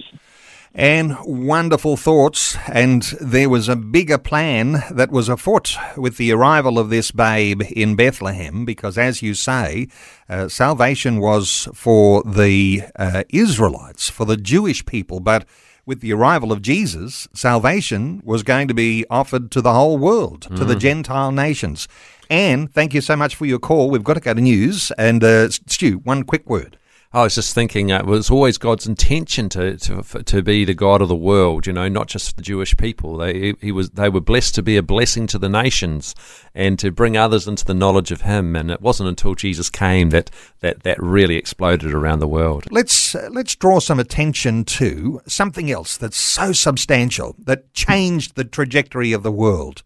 [0.78, 6.78] And wonderful thoughts, and there was a bigger plan that was afoot with the arrival
[6.78, 9.88] of this babe in Bethlehem, because as you say,
[10.28, 15.46] uh, salvation was for the uh, Israelites, for the Jewish people, but
[15.86, 20.42] with the arrival of Jesus, salvation was going to be offered to the whole world,
[20.56, 21.86] to the Gentile nations.
[22.28, 23.88] And thank you so much for your call.
[23.88, 24.90] We've got to go to news.
[24.98, 26.76] And uh, Stu, one quick word.
[27.12, 30.74] I was just thinking uh, it was always God's intention to, to to be the
[30.74, 33.16] God of the world, you know, not just the Jewish people.
[33.16, 36.14] They he was they were blessed to be a blessing to the nations
[36.54, 38.56] and to bring others into the knowledge of Him.
[38.56, 42.66] And it wasn't until Jesus came that that, that really exploded around the world.
[42.70, 48.44] Let's uh, let's draw some attention to something else that's so substantial that changed the
[48.44, 49.82] trajectory of the world.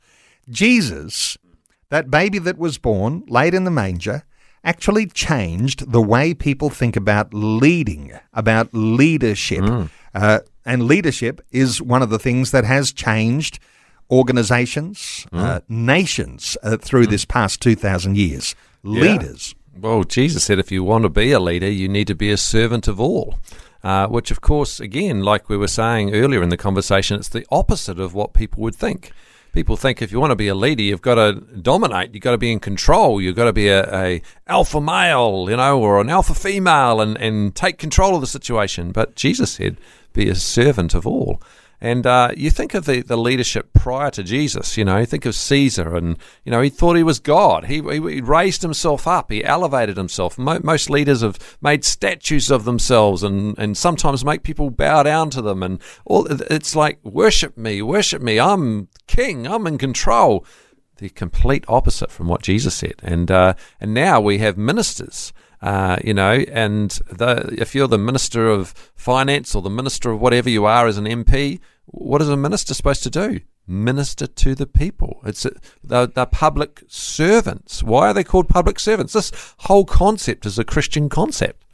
[0.49, 1.37] Jesus,
[1.91, 4.25] that baby that was born, laid in the manger,
[4.65, 9.63] actually changed the way people think about leading, about leadership.
[10.15, 13.59] Uh, and leadership is one of the things that has changed
[14.11, 18.55] organizations, uh, nations uh, through this past 2,000 years.
[18.83, 19.55] Leaders.
[19.79, 22.37] Well, Jesus said if you want to be a leader, you need to be a
[22.37, 23.39] servant of all.
[23.83, 27.47] Uh, which, of course, again, like we were saying earlier in the conversation, it's the
[27.51, 29.11] opposite of what people would think.
[29.53, 32.33] People think if you want to be a leader, you've got to dominate, you've got
[32.33, 36.01] to be in control, you've got to be a, a alpha male, you know, or
[36.01, 38.93] an alpha female, and, and take control of the situation.
[38.93, 39.77] But Jesus said,
[40.13, 41.43] be a servant of all.
[41.81, 45.25] And uh, you think of the, the leadership prior to Jesus, you know, you think
[45.25, 47.65] of Caesar, and, you know, he thought he was God.
[47.65, 50.39] He, he, he raised himself up, he elevated himself.
[50.39, 55.31] Mo- most leaders have made statues of themselves and, and sometimes make people bow down
[55.31, 55.63] to them.
[55.63, 58.39] And all, it's like, worship me, worship me.
[58.39, 60.45] I'm king, I'm in control.
[60.99, 62.97] The complete opposite from what Jesus said.
[63.03, 65.33] And, uh, and now we have ministers.
[65.63, 70.21] Uh, you know, and the, if you're the minister of finance or the minister of
[70.21, 73.41] whatever you are as an MP, what is a minister supposed to do?
[73.67, 75.21] Minister to the people.
[75.25, 75.47] It's
[75.85, 77.83] they're, they're public servants.
[77.83, 79.13] Why are they called public servants?
[79.13, 81.65] This whole concept is a Christian concept.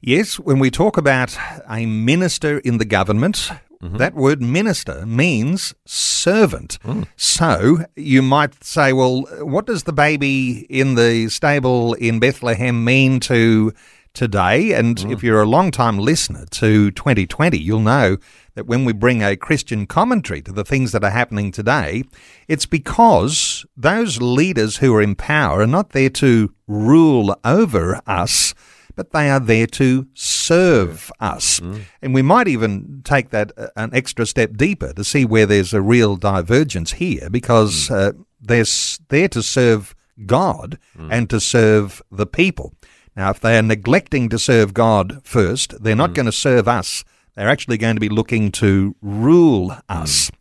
[0.00, 1.36] Yes, when we talk about
[1.68, 3.50] a minister in the government,
[3.82, 3.96] Mm-hmm.
[3.98, 6.78] that word minister means servant.
[6.82, 7.06] Mm.
[7.16, 13.20] So you might say, well, what does the baby in the stable in Bethlehem mean
[13.20, 13.72] to
[14.14, 14.72] today?
[14.72, 15.12] And mm.
[15.12, 18.16] if you're a long time listener to 2020, you'll know
[18.54, 22.02] that when we bring a Christian commentary to the things that are happening today,
[22.48, 28.54] it's because those leaders who are in power are not there to rule over us
[28.98, 31.60] but they are there to serve us.
[32.02, 35.72] And we might even take that uh, an extra step deeper to see where there's
[35.72, 38.64] a real divergence here because uh, they're
[39.08, 39.94] there to serve
[40.26, 40.78] God
[41.12, 42.74] and to serve the people.
[43.14, 47.04] Now, if they are neglecting to serve God first, they're not going to serve us.
[47.36, 50.32] They're actually going to be looking to rule us.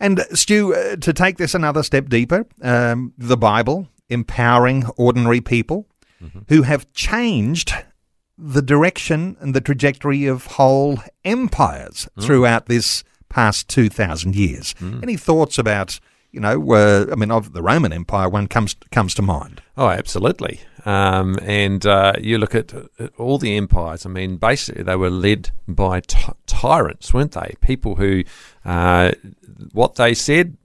[0.00, 5.86] And Stu, uh, to take this another step deeper, um, the Bible empowering ordinary people
[6.48, 7.72] who have changed
[8.36, 12.24] the direction and the trajectory of whole empires mm.
[12.24, 14.74] throughout this past 2,000 years.
[14.74, 15.02] Mm.
[15.02, 15.98] Any thoughts about,
[16.30, 19.62] you know, uh, I mean, of the Roman Empire, one comes, comes to mind.
[19.76, 20.60] Oh, absolutely.
[20.84, 22.72] Um, and uh, you look at
[23.16, 24.04] all the empires.
[24.04, 27.54] I mean, basically, they were led by ty- tyrants, weren't they?
[27.60, 28.24] People who,
[28.64, 29.12] uh,
[29.72, 30.56] what they said,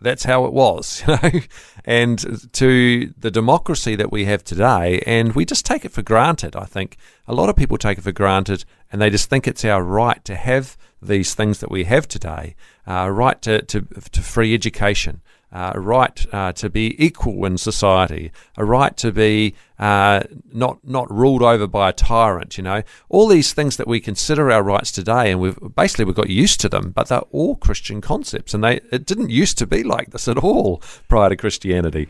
[0.00, 1.40] that's how it was, you know.
[1.84, 6.56] and to the democracy that we have today, and we just take it for granted.
[6.56, 9.64] I think a lot of people take it for granted, and they just think it's
[9.64, 12.54] our right to have these things that we have today,
[12.86, 15.22] uh, right to, to to free education
[15.52, 20.22] uh, a right uh, to be equal in society, a right to be uh,
[20.52, 22.56] not not ruled over by a tyrant.
[22.56, 26.14] You know, all these things that we consider our rights today, and we've basically we've
[26.14, 29.66] got used to them, but they're all Christian concepts, and they it didn't used to
[29.66, 32.08] be like this at all prior to Christianity.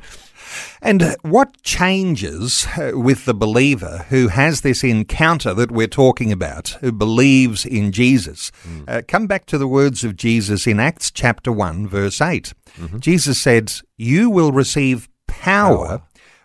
[0.83, 6.71] And what changes uh, with the believer who has this encounter that we're talking about,
[6.81, 8.51] who believes in Jesus?
[8.89, 12.53] Uh, come back to the words of Jesus in Acts chapter 1, verse 8.
[12.99, 16.03] Jesus said, You will receive power.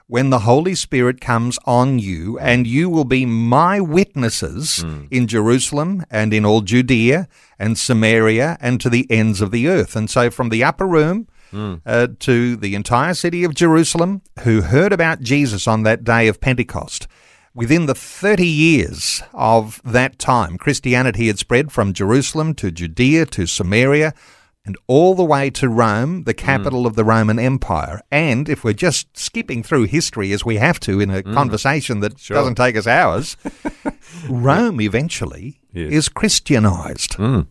[0.08, 6.06] When the Holy Spirit comes on you, and you will be my witnesses in Jerusalem
[6.12, 9.96] and in all Judea and Samaria and to the ends of the earth.
[9.96, 14.92] And so, from the upper room uh, to the entire city of Jerusalem who heard
[14.92, 17.08] about Jesus on that day of Pentecost.
[17.54, 23.48] Within the 30 years of that time, Christianity had spread from Jerusalem to Judea to
[23.48, 24.14] Samaria
[24.66, 26.88] and all the way to Rome, the capital mm.
[26.88, 28.02] of the Roman Empire.
[28.12, 31.34] And if we're just skipping through history as we have to in a mm.
[31.34, 32.36] conversation that sure.
[32.36, 33.38] doesn't take us hours,
[34.30, 35.94] Rome eventually yes.
[35.94, 37.12] is Christianized.
[37.12, 37.48] Mm.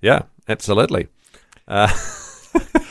[0.00, 1.08] Yeah, absolutely.
[1.66, 1.88] Uh,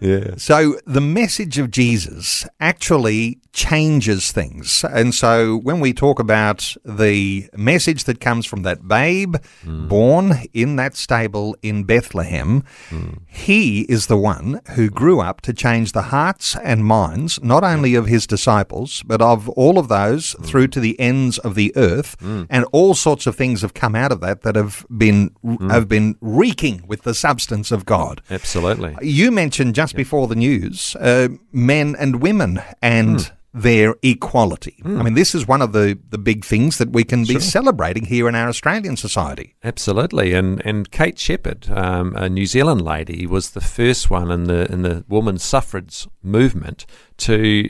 [0.00, 0.34] yeah.
[0.36, 4.84] So the message of Jesus actually changes things.
[4.84, 9.88] And so when we talk about the message that comes from that babe mm.
[9.88, 13.18] born in that stable in Bethlehem, mm.
[13.26, 17.94] he is the one who grew up to change the hearts and minds not only
[17.94, 20.44] of his disciples, but of all of those mm.
[20.44, 22.16] through to the ends of the earth.
[22.20, 22.44] Hmm.
[22.50, 25.70] And all sorts of things have come out of that that have been hmm.
[25.70, 28.22] have been reeking with the substance of God.
[28.30, 28.96] Absolutely.
[29.02, 34.76] You mentioned just before the news uh, men and women and hmm their equality.
[34.82, 35.00] Mm.
[35.00, 37.40] I mean, this is one of the, the big things that we can be sure.
[37.40, 39.56] celebrating here in our Australian society.
[39.64, 44.44] Absolutely, and and Kate Sheppard, um, a New Zealand lady, was the first one in
[44.44, 46.84] the in the women's suffrage movement
[47.16, 47.66] to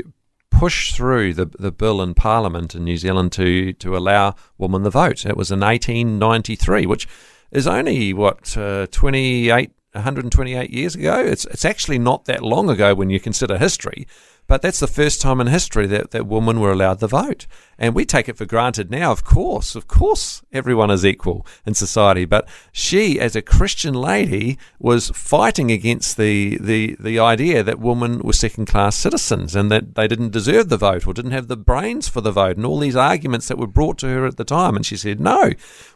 [0.50, 4.90] push through the the bill in Parliament in New Zealand to to allow women the
[4.90, 5.24] vote.
[5.24, 7.06] It was in 1893, which
[7.52, 11.18] is only what uh, 28 128 years ago.
[11.18, 14.06] It's it's actually not that long ago when you consider history.
[14.46, 17.46] But that's the first time in history that, that women were allowed the vote.
[17.78, 19.74] And we take it for granted now, of course.
[19.74, 22.24] Of course, everyone is equal in society.
[22.24, 28.20] But she, as a Christian lady, was fighting against the, the, the idea that women
[28.20, 31.56] were second class citizens and that they didn't deserve the vote or didn't have the
[31.56, 34.44] brains for the vote and all these arguments that were brought to her at the
[34.44, 34.76] time.
[34.76, 35.52] And she said, No,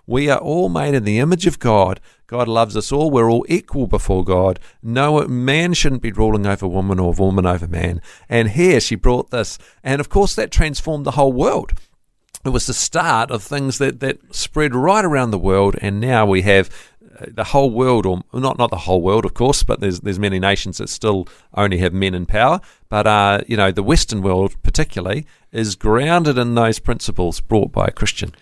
[0.06, 2.00] we are all made in the image of God.
[2.30, 3.10] God loves us all.
[3.10, 4.60] We're all equal before God.
[4.84, 8.00] No man shouldn't be ruling over woman or woman over man.
[8.28, 9.58] And here she brought this.
[9.82, 11.72] And of course, that transformed the whole world
[12.44, 16.24] it was the start of things that, that spread right around the world, and now
[16.24, 16.70] we have
[17.18, 20.18] uh, the whole world, or not not the whole world, of course, but there's there's
[20.18, 22.60] many nations that still only have men in power.
[22.88, 27.88] But uh, you know, the Western world, particularly, is grounded in those principles brought by
[27.88, 28.34] a Christian.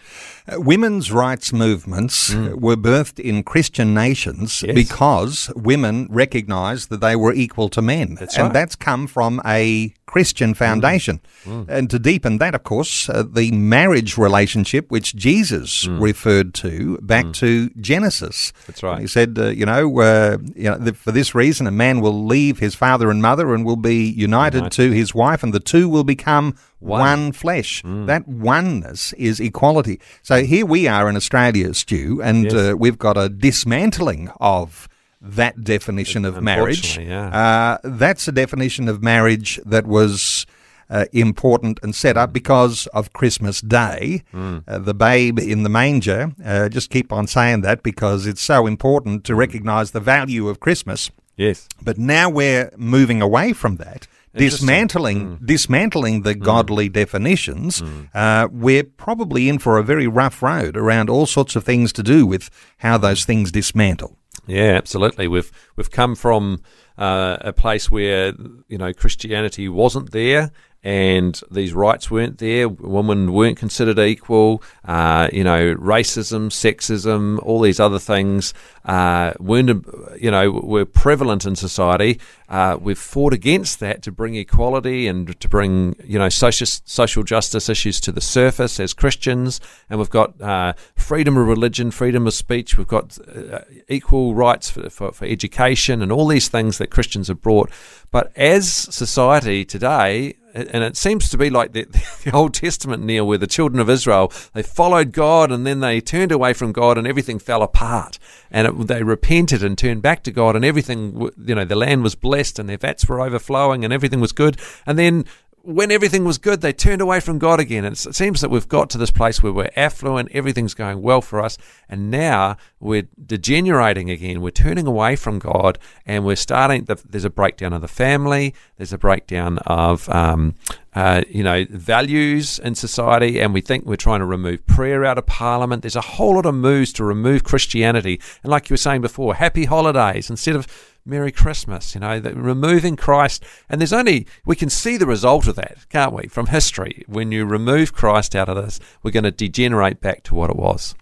[0.49, 2.61] Uh, women's rights movements mm.
[2.61, 4.75] were birthed in Christian nations yes.
[4.75, 8.15] because women recognized that they were equal to men.
[8.15, 8.53] That's and right.
[8.53, 11.21] that's come from a Christian foundation.
[11.45, 11.67] Mm.
[11.67, 11.69] Mm.
[11.69, 16.01] And to deepen that, of course, uh, the marriage relationship which Jesus mm.
[16.01, 17.35] referred to back mm.
[17.35, 18.53] to Genesis.
[18.67, 19.01] That's right.
[19.01, 22.59] He said, uh, you know, uh, you know, for this reason, a man will leave
[22.59, 24.73] his father and mother and will be united, united.
[24.73, 27.83] to his wife, and the two will become one, one flesh.
[27.85, 30.01] That oneness is equality.
[30.23, 32.55] So here we are in Australia, Stu, and yes.
[32.55, 34.89] uh, we've got a dismantling of
[35.21, 36.99] that definition of marriage.
[36.99, 37.29] Yeah.
[37.29, 40.47] Uh, that's a definition of marriage that was.
[40.91, 44.23] Uh, important and set up because of Christmas Day.
[44.33, 44.65] Mm.
[44.67, 48.67] Uh, the babe in the manger, uh, just keep on saying that because it's so
[48.67, 51.11] important to recognize the value of Christmas.
[51.37, 51.69] Yes.
[51.83, 55.47] But now we're moving away from that dismantling mm.
[55.47, 56.41] dismantling the mm.
[56.41, 58.09] godly definitions, mm.
[58.15, 62.03] uh, we're probably in for a very rough road around all sorts of things to
[62.03, 64.17] do with how those things dismantle.
[64.47, 65.29] Yeah, absolutely.
[65.29, 66.63] We've we've come from
[66.97, 68.33] uh, a place where
[68.69, 70.51] you know Christianity wasn't there,
[70.89, 72.67] and these rights weren't there.
[72.67, 74.63] Women weren't considered equal.
[74.87, 78.55] Uh, you know, racism, sexism, all these other things
[78.87, 79.87] uh, weren't,
[80.19, 82.19] you know, were prevalent in society.
[82.49, 87.23] Uh, we've fought against that to bring equality and to bring, you know, social social
[87.23, 89.61] justice issues to the surface as Christians.
[89.91, 92.79] And we've got uh, freedom of religion, freedom of speech.
[92.79, 97.29] We've got uh, equal rights for, for, for education and all these things that Christians
[97.29, 97.71] have brought.
[98.11, 101.85] But as society today, and it seems to be like the,
[102.25, 106.01] the, Old Testament, Neil, where the children of Israel they followed God and then they
[106.01, 108.19] turned away from God and everything fell apart,
[108.51, 112.03] and it, they repented and turned back to God and everything, you know, the land
[112.03, 115.25] was blessed and their vats were overflowing and everything was good, and then
[115.69, 117.85] when everything was good, they turned away from God again.
[117.85, 121.21] And it seems that we've got to this place where we're affluent, everything's going well
[121.21, 121.59] for us,
[121.91, 124.41] and now we're degenerating again.
[124.41, 126.85] We're turning away from God, and we're starting.
[126.85, 128.55] The, there's a breakdown of the family.
[128.79, 130.55] There's a breakdown of um,
[130.95, 135.19] uh, you know values in society, and we think we're trying to remove prayer out
[135.19, 135.83] of Parliament.
[135.83, 139.35] There's a whole lot of moves to remove Christianity, and like you were saying before,
[139.35, 140.67] happy holidays instead of
[141.09, 143.43] Merry Christmas, you know, removing Christ.
[143.69, 147.03] And there's only, we can see the result of that, can't we, from history.
[147.09, 150.57] When you remove Christ out of this, we're going to degenerate back to what it
[150.57, 150.95] was.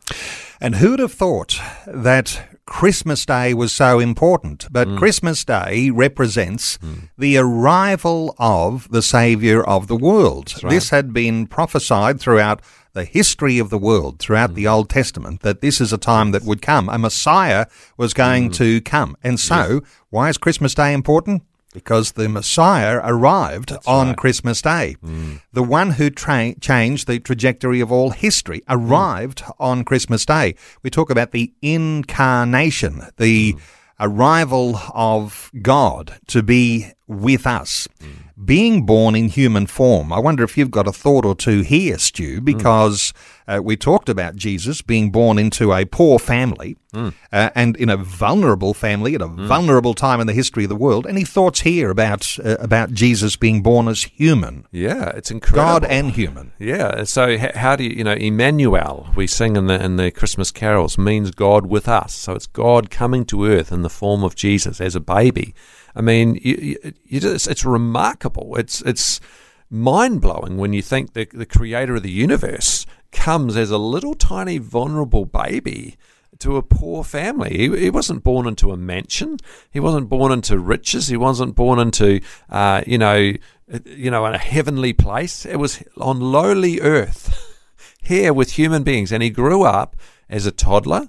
[0.61, 4.67] And who'd have thought that Christmas Day was so important.
[4.71, 4.99] But Mm.
[4.99, 6.79] Christmas Day represents
[7.19, 10.55] the arrival of the Saviour of the world.
[10.69, 12.61] This had been prophesied throughout
[12.97, 14.55] the history of the world, throughout Mm.
[14.55, 16.89] the Old Testament, that this is a time that would come.
[16.89, 17.67] A Messiah
[17.97, 18.17] was Mm.
[18.17, 19.17] going to come.
[19.23, 21.43] And so, why is Christmas Day important?
[21.75, 24.97] Because the Messiah arrived on Christmas Day.
[25.05, 25.41] Mm.
[25.53, 30.55] The one who tra- changed the trajectory of all history arrived on Christmas Day.
[30.83, 33.59] We talk about the incarnation, the Mm.
[34.01, 37.89] arrival of God to be with us.
[38.03, 38.09] Mm.
[38.45, 40.13] Being born in human form.
[40.13, 43.15] I wonder if you've got a thought or two here, Stu, because
[43.49, 47.11] uh, we talked about Jesus being born into a poor family uh,
[47.55, 51.07] and in a vulnerable family at a vulnerable time in the history of the world.
[51.07, 55.81] Any thoughts here about uh, about Jesus being born as human, Yeah, it's incredible.
[55.81, 56.53] God and human?
[56.59, 57.05] Yeah.
[57.05, 60.51] So h- how do you, you know, Emmanuel, we sing in the in the Christmas
[60.51, 62.15] carols, means God with us.
[62.15, 65.55] So it's God coming to earth in the form of Jesus as a baby.
[65.97, 68.57] I mean, you, you, you just, it's remarkable.
[68.57, 69.19] It's it's
[69.71, 74.15] mind blowing when you think the the creator of the universe comes as a little
[74.15, 75.97] tiny vulnerable baby
[76.39, 77.57] to a poor family.
[77.57, 79.39] He, he wasn't born into a mansion.
[79.71, 81.09] He wasn't born into riches.
[81.09, 82.21] He wasn't born into,
[82.51, 83.33] uh, you know,
[83.85, 85.47] you know, a heavenly place.
[85.47, 87.35] It was on lowly earth,
[88.03, 89.97] here with human beings, and he grew up
[90.29, 91.09] as a toddler,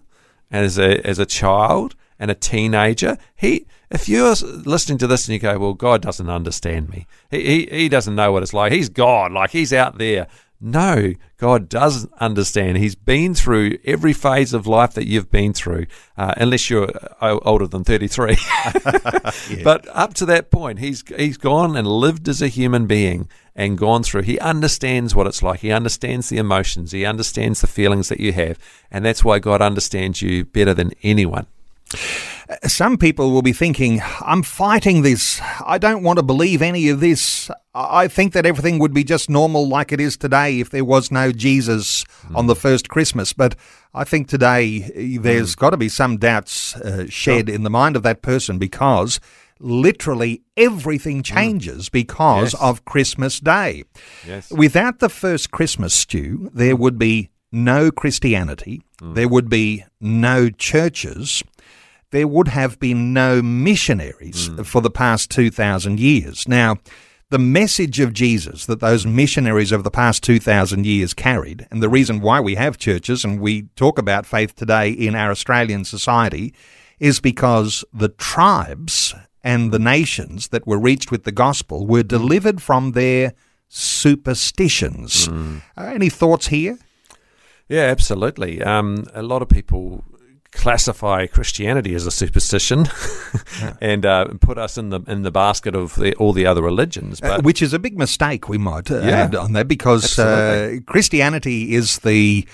[0.50, 3.18] as a as a child, and a teenager.
[3.36, 7.08] He, if you're listening to this and you go, "Well, God doesn't understand me.
[7.30, 8.72] He he, he doesn't know what it's like.
[8.72, 9.32] He's God.
[9.32, 10.28] Like he's out there."
[10.60, 12.78] No, God does understand.
[12.78, 15.86] He's been through every phase of life that you've been through,
[16.18, 16.90] uh, unless you're
[17.22, 18.38] uh, older than 33.
[19.64, 23.78] But up to that point, he's he's gone and lived as a human being and
[23.78, 24.24] gone through.
[24.24, 25.60] He understands what it's like.
[25.60, 26.92] He understands the emotions.
[26.92, 28.58] He understands the feelings that you have,
[28.90, 31.46] and that's why God understands you better than anyone.
[32.66, 35.42] Some people will be thinking, I'm fighting this.
[35.66, 37.50] I don't want to believe any of this.
[37.76, 41.12] I think that everything would be just normal like it is today if there was
[41.12, 43.34] no Jesus on the first Christmas.
[43.34, 43.56] But
[43.94, 47.96] I think today eh, there's got to be some doubts uh, shed in the mind
[47.96, 49.20] of that person because
[49.60, 52.62] literally everything changes because Yes.
[52.62, 53.84] of Christmas Day.
[54.26, 54.52] Yes.
[54.52, 61.42] Without the first Christmas Stu, there would be no Christianity, there would be no churches,
[62.12, 66.48] there would have been no missionaries for the past 2,000 years.
[66.48, 66.78] Now,
[67.30, 71.90] the message of Jesus that those missionaries of the past 2,000 years carried, and the
[71.90, 76.54] reason why we have churches and we talk about faith today in our Australian society,
[77.00, 82.62] is because the tribes and the nations that were reached with the gospel were delivered
[82.62, 83.34] from their
[83.68, 85.28] superstitions.
[85.78, 86.78] Uh, any thoughts here?
[87.68, 88.64] Yeah, absolutely.
[88.64, 90.06] Um, a lot of people
[90.52, 92.88] classify Christianity as a superstition
[93.82, 97.22] and uh, put us in the in the basket of the, all the other religions.
[97.22, 99.24] Uh, which is a big mistake, we might uh, Yeah.
[99.24, 102.48] add on that, because uh, Christianity is the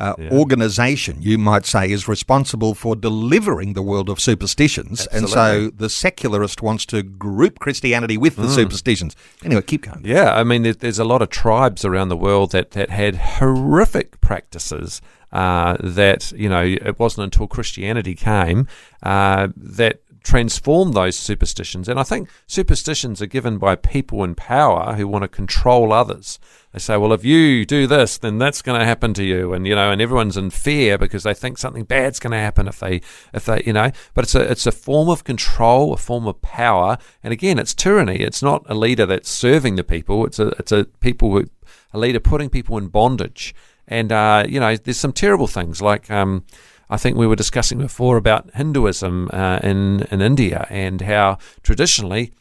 [0.00, 5.06] uh, organization, you might say, is responsible for delivering the world of superstitions.
[5.12, 5.78] And so Mm.
[5.78, 9.14] the secularist wants to group Christianity with the superstitions.
[9.44, 10.02] Anyway, keep going.
[10.04, 14.20] Yeah, I mean, there's a lot of tribes around the world that, that had horrific
[14.20, 15.00] practices
[15.32, 18.66] uh, that, you know, it wasn't until Christianity came
[19.02, 21.88] uh, that transformed those superstitions.
[21.88, 26.38] And I think superstitions are given by people in power who want to control others.
[26.72, 29.52] They say, well, if you do this, then that's going to happen to you.
[29.52, 32.68] And, you know, and everyone's in fear because they think something bad's going to happen
[32.68, 33.00] if they,
[33.34, 36.40] if they, you know, but it's a, it's a form of control, a form of
[36.42, 36.96] power.
[37.24, 38.20] And again, it's tyranny.
[38.20, 40.24] It's not a leader that's serving the people.
[40.26, 41.46] It's a, it's a people who,
[41.92, 43.52] a leader putting people in bondage.
[43.88, 46.44] And, uh, you know, there's some terrible things like, um,
[46.90, 52.32] I think we were discussing before about Hinduism uh, in, in India and how traditionally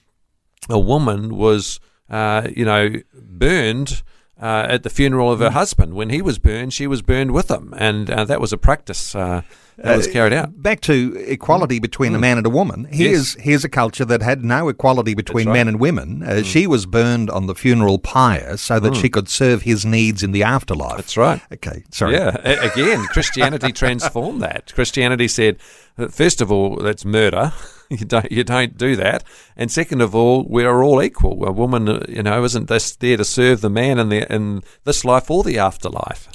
[0.69, 1.79] a woman was,
[2.09, 4.01] uh, you know, burned
[4.41, 5.93] uh, at the funeral of her husband.
[5.93, 9.13] When he was burned, she was burned with him, and uh, that was a practice
[9.13, 9.43] uh,
[9.83, 10.61] that was carried out.
[10.61, 12.87] Back to equality between a man and a woman.
[12.91, 15.53] Here's here's a culture that had no equality between right.
[15.53, 16.23] men and women.
[16.23, 20.23] Uh, She was burned on the funeral pyre so that she could serve his needs
[20.23, 20.97] in the afterlife.
[20.97, 21.41] That's right.
[21.53, 22.13] Okay, sorry.
[22.13, 24.73] Yeah, again, Christianity transformed that.
[24.73, 25.57] Christianity said,
[25.97, 27.53] uh, first of all, that's murder.
[27.91, 29.23] You don't, you don't do that.
[29.57, 31.43] And second of all, we are all equal.
[31.43, 34.61] A woman, uh, you know, isn't this there to serve the man in the in
[34.83, 36.29] this life or the afterlife.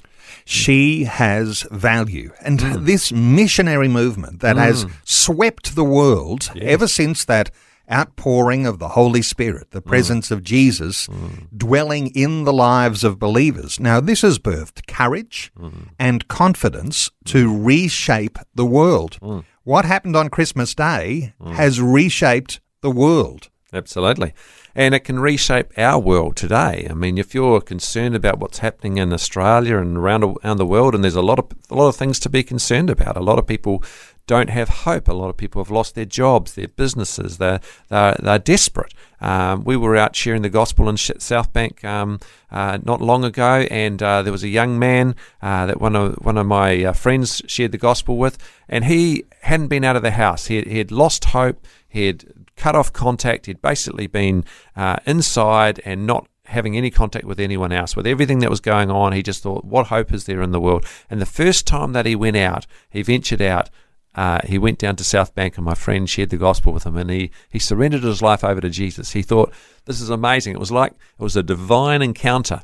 [0.45, 2.31] She has value.
[2.43, 2.85] And Mm.
[2.87, 7.51] this missionary movement that has swept the world ever since that
[7.93, 9.73] outpouring of the Holy Spirit, Mm.
[9.73, 11.07] the presence of Jesus
[11.55, 13.79] dwelling in the lives of believers.
[13.79, 15.89] Now, this has birthed courage Mm.
[15.99, 19.19] and confidence to reshape the world.
[19.65, 23.49] what happened on Christmas Day has reshaped the world.
[23.73, 24.35] Absolutely.
[24.77, 26.87] And it can reshape our world today.
[26.91, 30.95] I mean, if you're concerned about what's happening in Australia and around, around the world,
[30.95, 33.17] and there's a lot of a lot of things to be concerned about.
[33.17, 33.85] A lot of people
[34.27, 35.07] don't have hope.
[35.07, 37.39] A lot of people have lost their jobs, their businesses.
[37.39, 38.93] They're they're, they're desperate.
[39.21, 42.21] Um, we were out sharing the gospel in South Bank um,
[42.51, 46.15] uh, not long ago, and uh, there was a young man uh, that one of
[46.17, 50.03] one of my uh, friends shared the gospel with, and he hadn't been out of
[50.03, 50.47] the house.
[50.47, 51.65] He, he had lost hope.
[51.89, 52.25] He had
[52.57, 53.47] cut off contact.
[53.47, 54.45] He'd basically been
[54.77, 57.97] uh, inside and not having any contact with anyone else.
[57.97, 60.61] With everything that was going on, he just thought, what hope is there in the
[60.61, 60.85] world?
[61.09, 63.71] And the first time that he went out, he ventured out.
[64.15, 66.97] Uh, he went down to South Bank, and my friend shared the gospel with him,
[66.97, 69.11] and he, he surrendered his life over to Jesus.
[69.11, 69.53] He thought,
[69.87, 70.55] This is amazing.
[70.55, 72.63] It was like it was a divine encounter.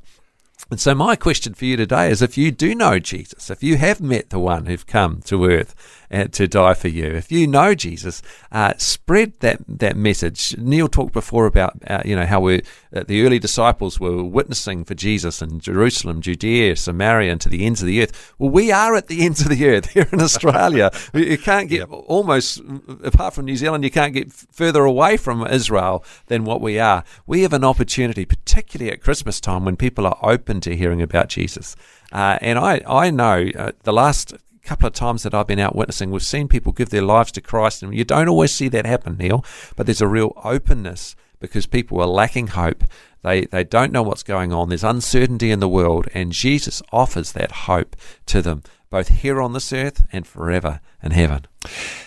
[0.71, 3.77] And so, my question for you today is if you do know Jesus, if you
[3.79, 5.75] have met the one who've come to earth
[6.13, 10.57] uh, to die for you, if you know Jesus, uh, spread that, that message.
[10.59, 12.63] Neil talked before about uh, you know how we
[12.95, 17.67] uh, the early disciples were witnessing for Jesus in Jerusalem, Judea, Samaria, and to the
[17.67, 18.33] ends of the earth.
[18.39, 20.93] Well, we are at the ends of the earth here in Australia.
[21.13, 21.89] you can't get yep.
[21.91, 22.61] almost,
[23.03, 27.03] apart from New Zealand, you can't get further away from Israel than what we are.
[27.27, 31.29] We have an opportunity, particularly at Christmas time when people are open to hearing about
[31.29, 31.77] Jesus.
[32.13, 34.35] Uh, and I, I know uh, the last
[34.65, 37.41] couple of times that I've been out witnessing, we've seen people give their lives to
[37.41, 39.45] Christ, and you don't always see that happen, Neil,
[39.77, 42.85] but there's a real openness because people are lacking hope.
[43.23, 44.69] They, they don't know what's going on.
[44.69, 47.97] There's uncertainty in the world, and Jesus offers that hope
[48.27, 51.47] to them, both here on this earth and forever in heaven.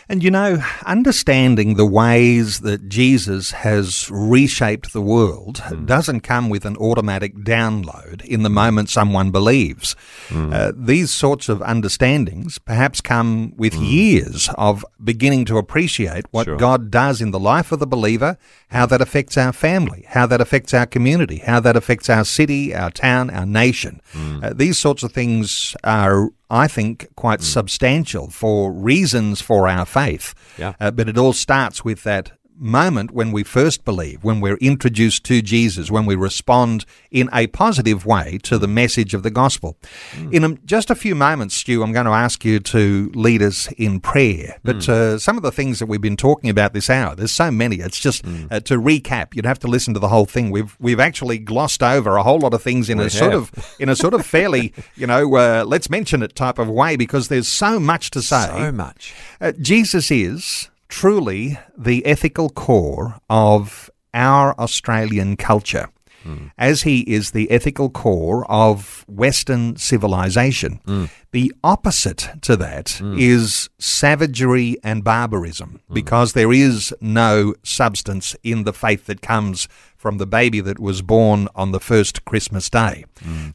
[0.10, 5.86] And you know, understanding the ways that Jesus has reshaped the world mm.
[5.86, 9.96] doesn't come with an automatic download in the moment someone believes.
[10.28, 10.54] Mm.
[10.54, 13.90] Uh, these sorts of understandings perhaps come with mm.
[13.90, 16.58] years of beginning to appreciate what sure.
[16.58, 18.38] God does in the life of the believer,
[18.70, 22.76] how that affects our family, how that affects our community, how that affects our city,
[22.76, 24.02] our town, our nation.
[24.16, 27.46] Uh, these sorts of things are I think, quite mm.
[27.46, 30.34] substantial for reasons for our faith.
[30.58, 30.74] Yeah.
[30.80, 35.24] Uh, but it all starts with that moment when we first believe, when we're introduced
[35.26, 39.78] to Jesus, when we respond in a positive way to the message of the gospel.
[40.12, 40.34] Mm.
[40.34, 43.72] In a, just a few moments, Stu, I'm going to ask you to lead us
[43.74, 44.60] in prayer.
[44.64, 44.90] But mm.
[44.90, 47.78] uh, some of the things that we've been talking about this hour, there's so many.
[47.78, 48.52] It's just mm.
[48.52, 49.36] uh, to recap.
[49.36, 50.52] You'd have to listen to the whole thing.
[50.52, 53.14] We've we've actually glossed over a whole lot of things in we a have.
[53.14, 56.70] sort of in a sort of fairly, you know, uh, let's mention it type of
[56.70, 58.48] way because there's so much to say.
[58.48, 59.14] So much.
[59.42, 65.90] Uh, Jesus is truly the ethical core of our Australian culture.
[66.24, 66.52] Mm.
[66.56, 70.80] As he is the ethical core of Western civilization.
[70.86, 71.10] Mm.
[71.32, 73.20] The opposite to that mm.
[73.20, 79.68] is savagery and barbarism because there is no substance in the faith that comes
[79.98, 83.04] from the baby that was born on the first Christmas day.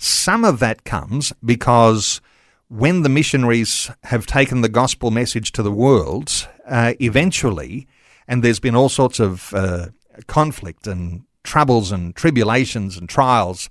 [0.00, 2.20] Some of that comes because
[2.68, 7.86] when the missionaries have taken the gospel message to the world, uh, eventually,
[8.26, 9.86] and there's been all sorts of uh,
[10.26, 13.70] conflict and troubles and tribulations and trials,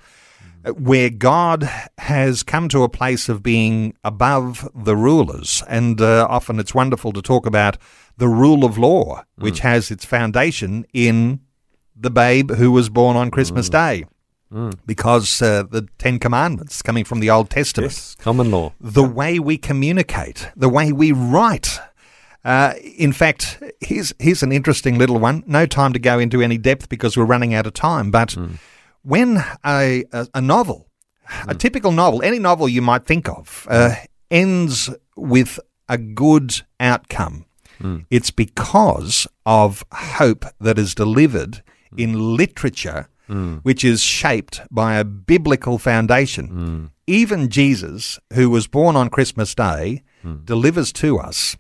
[0.66, 1.70] uh, where God
[2.00, 5.64] has come to a place of being above the rulers.
[5.68, 7.78] And uh, often it's wonderful to talk about
[8.18, 9.64] the rule of law, which mm.
[9.64, 11.42] has its foundation in
[11.96, 13.74] the babe who was born on Christmas mm.
[13.74, 14.06] Day.
[14.52, 14.80] Mm.
[14.86, 19.40] Because uh, the Ten Commandments coming from the Old Testament, yes, common law, the way
[19.40, 21.80] we communicate, the way we write.
[22.46, 25.44] Uh, in fact, here's here's an interesting little one.
[25.48, 28.10] No time to go into any depth because we're running out of time.
[28.10, 28.58] But mm.
[29.02, 30.88] when a, a, a novel,
[31.30, 31.52] mm.
[31.52, 33.96] a typical novel, any novel you might think of, uh,
[34.32, 37.46] ends with a good outcome,
[37.82, 38.06] mm.
[38.10, 41.62] it's because of hope that is delivered
[41.96, 43.60] in literature mm.
[43.62, 46.48] which is shaped by a biblical foundation.
[46.48, 46.90] Mm.
[47.08, 50.46] Even Jesus, who was born on Christmas Day, mm.
[50.46, 51.58] delivers to us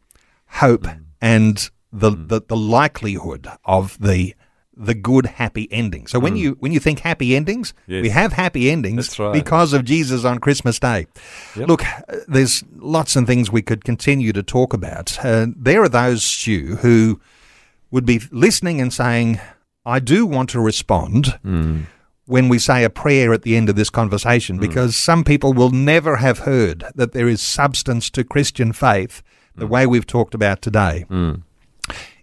[0.48, 1.04] hope mm.
[1.22, 2.28] and the, mm.
[2.28, 4.34] the, the likelihood of the
[4.80, 6.06] the good happy ending.
[6.06, 6.40] So when mm.
[6.40, 8.04] you when you think happy endings, yes.
[8.04, 9.34] we have happy endings right.
[9.34, 11.08] because of Jesus on Christmas Day.
[11.56, 11.68] Yep.
[11.68, 11.82] Look,
[12.28, 15.18] there's lots of things we could continue to talk about.
[15.26, 17.20] Uh, there are those Stu who
[17.90, 19.40] would be listening and saying,
[19.88, 21.86] I do want to respond mm.
[22.26, 24.62] when we say a prayer at the end of this conversation, mm.
[24.62, 29.24] because some people will never have heard that there is substance to Christian faith
[29.56, 29.70] the mm.
[29.70, 31.06] way we've talked about today.
[31.08, 31.36] Hmm.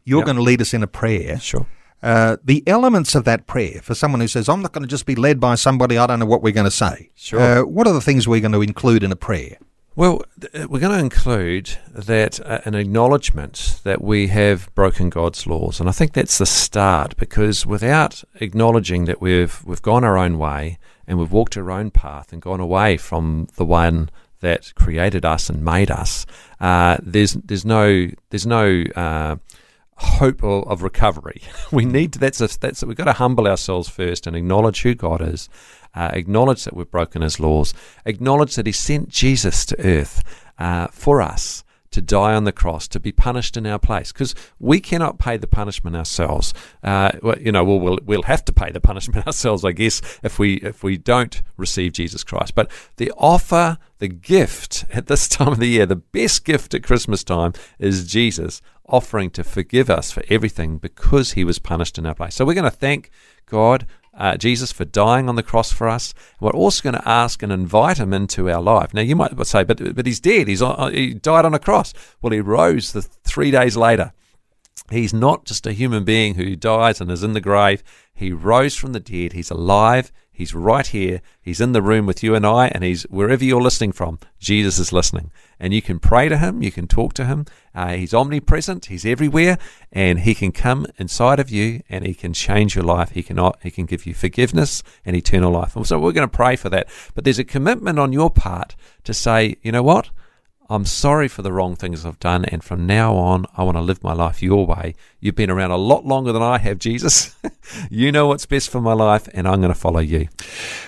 [0.04, 0.26] You're yep.
[0.26, 1.40] going to lead us in a prayer.
[1.40, 1.66] Sure.
[2.02, 5.06] Uh, the elements of that prayer for someone who says, I'm not going to just
[5.06, 7.10] be led by somebody, I don't know what we're going to say.
[7.14, 7.40] Sure.
[7.40, 9.56] Uh, what are the things we're going to include in a prayer?
[9.96, 15.46] Well, th- we're going to include that uh, an acknowledgement that we have broken God's
[15.46, 17.16] laws, and I think that's the start.
[17.16, 21.92] Because without acknowledging that we've we've gone our own way and we've walked our own
[21.92, 26.26] path and gone away from the one that created us and made us,
[26.58, 29.36] uh, there's there's no there's no uh,
[29.96, 31.42] hope of, of recovery.
[31.72, 34.82] we need to, that's a, that's a, we've got to humble ourselves first and acknowledge
[34.82, 35.48] who God is,
[35.94, 37.74] uh, acknowledge that we've broken His laws,
[38.04, 40.22] acknowledge that He sent Jesus to earth
[40.58, 41.64] uh, for us
[41.94, 45.36] to die on the cross, to be punished in our place, because we cannot pay
[45.36, 46.52] the punishment ourselves.
[46.82, 50.38] Uh, you know, we'll, we'll we'll have to pay the punishment ourselves, I guess, if
[50.38, 52.56] we if we don't receive Jesus Christ.
[52.56, 56.82] But the offer, the gift at this time of the year, the best gift at
[56.82, 62.06] Christmas time is Jesus offering to forgive us for everything because He was punished in
[62.06, 62.34] our place.
[62.34, 63.10] So we're going to thank
[63.46, 63.86] God
[64.16, 66.14] uh, Jesus for dying on the cross for us.
[66.40, 68.94] We're also going to ask and invite him into our life.
[68.94, 70.48] Now, you might say, but, but he's dead.
[70.48, 71.92] He's on, he died on a cross.
[72.22, 74.12] Well, he rose the three days later.
[74.90, 77.82] He's not just a human being who dies and is in the grave.
[78.12, 79.32] He rose from the dead.
[79.32, 80.12] He's alive.
[80.30, 81.22] He's right here.
[81.40, 84.18] He's in the room with you and I, and he's wherever you're listening from.
[84.40, 85.30] Jesus is listening,
[85.60, 86.60] and you can pray to him.
[86.60, 87.46] You can talk to him.
[87.72, 88.86] Uh, he's omnipresent.
[88.86, 89.58] He's everywhere,
[89.92, 93.10] and he can come inside of you, and he can change your life.
[93.10, 95.76] He can he can give you forgiveness and eternal life.
[95.76, 96.88] And so we're going to pray for that.
[97.14, 98.74] But there's a commitment on your part
[99.04, 100.10] to say, you know what?
[100.70, 103.82] I'm sorry for the wrong things I've done, and from now on, I want to
[103.82, 104.94] live my life your way.
[105.20, 107.36] You've been around a lot longer than I have, Jesus.
[107.90, 110.28] you know what's best for my life, and I'm going to follow you.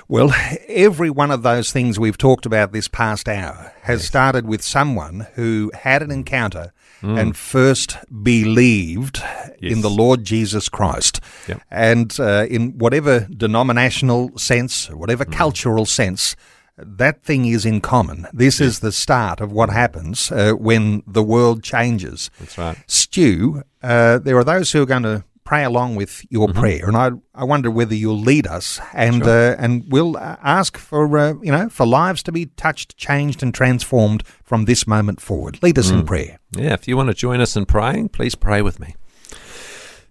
[0.08, 0.32] Well,
[0.68, 4.08] every one of those things we've talked about this past hour has yes.
[4.08, 6.72] started with someone who had an encounter
[7.02, 7.18] mm.
[7.20, 9.18] and first believed
[9.60, 9.72] yes.
[9.72, 11.20] in the Lord Jesus Christ.
[11.48, 11.60] Yep.
[11.70, 15.32] And uh, in whatever denominational sense, whatever mm.
[15.32, 16.34] cultural sense,
[16.76, 18.26] that thing is in common.
[18.32, 22.30] This is the start of what happens uh, when the world changes.
[22.38, 22.76] That's right.
[22.86, 26.58] Stu, uh, there are those who are going to pray along with your mm-hmm.
[26.58, 29.52] prayer, and I, I wonder whether you'll lead us, and sure.
[29.52, 33.54] uh, and we'll ask for uh, you know for lives to be touched, changed, and
[33.54, 35.62] transformed from this moment forward.
[35.62, 36.00] Lead us mm.
[36.00, 36.40] in prayer.
[36.50, 38.96] Yeah, if you want to join us in praying, please pray with me.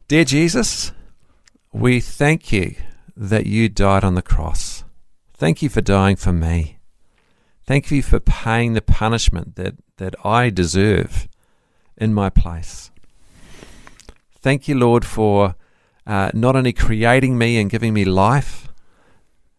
[0.08, 0.94] Dear Jesus,
[1.74, 2.76] we thank you
[3.18, 4.85] that you died on the cross
[5.38, 6.78] Thank you for dying for me.
[7.66, 11.28] Thank you for paying the punishment that, that I deserve
[11.98, 12.90] in my place.
[14.40, 15.56] Thank you, Lord, for
[16.08, 18.70] uh, not only creating me and giving me life,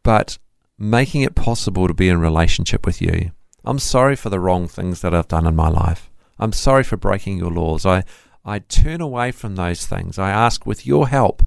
[0.03, 0.39] but
[0.79, 3.33] making it possible to be in relationship with you.
[3.65, 6.11] I'm sorry for the wrong things that I've done in my life.
[6.39, 7.85] I'm sorry for breaking your laws.
[7.85, 8.05] I,
[8.45, 10.19] I turn away from those things.
[10.19, 11.43] I ask with your help,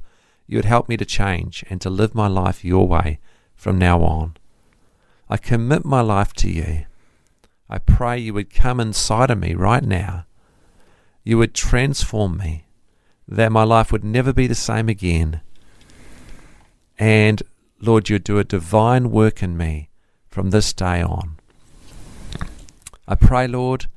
[0.45, 3.19] you would help me to change and to live my life your way
[3.59, 4.37] from now on.
[5.29, 6.85] I commit my life to you.
[7.69, 10.25] I pray you would come inside of me right now.
[11.25, 12.63] You would transform me,
[13.27, 15.41] that my life would never be the same again.
[16.97, 17.43] And
[17.81, 19.89] Lord, you'd do a divine work in me
[20.29, 21.37] from this day on.
[23.09, 23.87] I pray, Lord,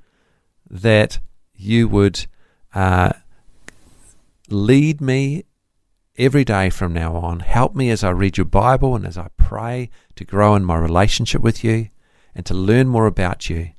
[0.68, 1.20] that
[1.54, 2.26] you would
[2.74, 3.12] uh,
[4.50, 5.44] lead me
[6.18, 7.40] every day from now on.
[7.40, 10.76] Help me as I read your Bible and as I pray to grow in my
[10.76, 11.88] relationship with you
[12.34, 13.70] and to learn more about you.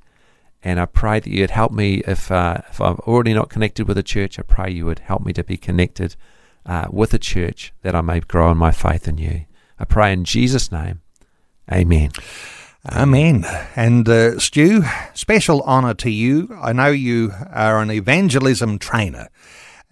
[0.62, 3.98] And I pray that you'd help me if, uh, if I'm already not connected with
[3.98, 6.16] a church, I pray you would help me to be connected
[6.64, 9.44] uh, with a church that I may grow in my faith in you.
[9.78, 11.02] I pray in Jesus' name.
[11.70, 12.10] Amen.
[12.90, 13.44] Amen.
[13.76, 14.82] And uh, Stu,
[15.14, 16.56] special honour to you.
[16.60, 19.28] I know you are an evangelism trainer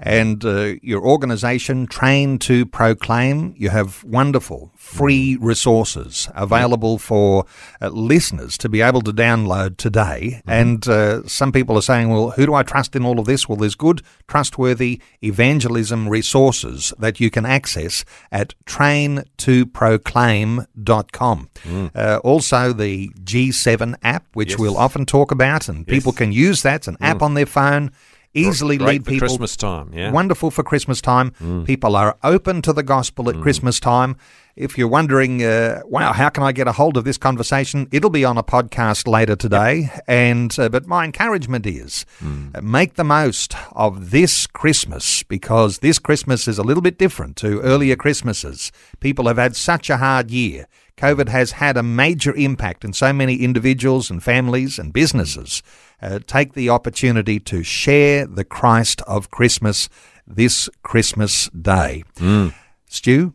[0.02, 3.54] and uh, your organization Train to Proclaim.
[3.56, 7.46] You have wonderful free resources available for
[7.80, 10.38] uh, listeners to be able to download today.
[10.38, 10.50] Mm-hmm.
[10.50, 13.48] And uh, some people are saying, well, who do I trust in all of this?
[13.48, 21.48] Well, there's good, trustworthy evangelism resources that you can access at traintoproclaim.com.
[21.62, 21.90] Mm.
[21.94, 24.58] Uh, also, the G7 app, which yes.
[24.58, 25.94] we'll often talk about, and yes.
[25.94, 26.74] people can use that.
[26.76, 27.06] It's an mm.
[27.06, 27.92] app on their phone
[28.34, 29.28] easily Great lead people.
[29.28, 30.10] Christmas time, yeah.
[30.10, 31.32] Wonderful for Christmas time.
[31.32, 31.66] Mm.
[31.66, 33.42] People are open to the gospel at mm.
[33.42, 34.16] Christmas time.
[34.54, 37.88] If you're wondering, uh, wow, how can I get a hold of this conversation?
[37.90, 39.80] It'll be on a podcast later today.
[39.80, 40.04] Yep.
[40.08, 42.56] And uh, but my encouragement is mm.
[42.56, 47.36] uh, make the most of this Christmas because this Christmas is a little bit different
[47.36, 48.72] to earlier Christmases.
[49.00, 50.66] People have had such a hard year.
[50.98, 55.62] COVID has had a major impact in so many individuals and families and businesses
[56.02, 59.88] uh, take the opportunity to share the Christ of Christmas
[60.26, 62.04] this Christmas day.
[62.16, 62.54] Mm.
[62.86, 63.34] Stu,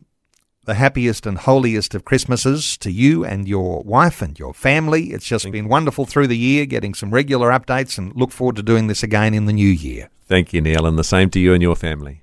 [0.64, 5.06] the happiest and holiest of Christmases to you and your wife and your family.
[5.06, 8.56] It's just Thank been wonderful through the year, getting some regular updates, and look forward
[8.56, 10.10] to doing this again in the new year.
[10.26, 12.22] Thank you, Neil, and the same to you and your family.